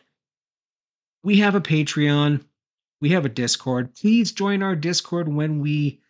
We 1.24 1.38
have 1.38 1.55
a 1.55 1.61
Patreon. 1.61 2.43
We 3.01 3.09
have 3.09 3.26
a 3.26 3.30
Discord. 3.30 3.95
Please 3.95 4.34
join 4.34 4.61
our 4.61 4.76
Discord 4.76 5.34
when 5.34 5.61
we 5.61 6.01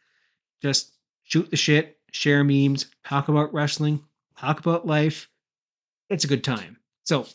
just 0.61 0.93
shoot 1.23 1.49
the 1.51 1.57
shit, 1.57 1.99
share 2.11 2.43
memes, 2.43 2.87
talk 3.05 3.27
about 3.27 3.53
wrestling, 3.53 4.03
talk 4.37 4.59
about 4.59 4.87
life. 4.87 5.29
It's 6.09 6.23
a 6.23 6.27
good 6.27 6.43
time. 6.43 6.77
So 7.03 7.27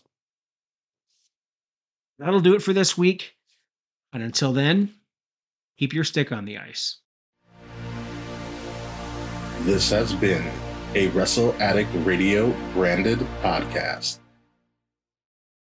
that'll 2.18 2.40
do 2.40 2.56
it 2.56 2.62
for 2.62 2.72
this 2.72 2.98
week. 2.98 3.36
And 4.12 4.22
until 4.22 4.52
then, 4.52 4.92
keep 5.78 5.92
your 5.92 6.04
stick 6.04 6.32
on 6.32 6.44
the 6.44 6.58
ice. 6.58 6.98
This 9.60 9.90
has 9.90 10.12
been 10.12 10.50
a 10.94 11.08
Wrestle 11.08 11.54
Addict 11.60 11.90
Radio 12.04 12.54
branded 12.74 13.18
podcast. 13.42 14.18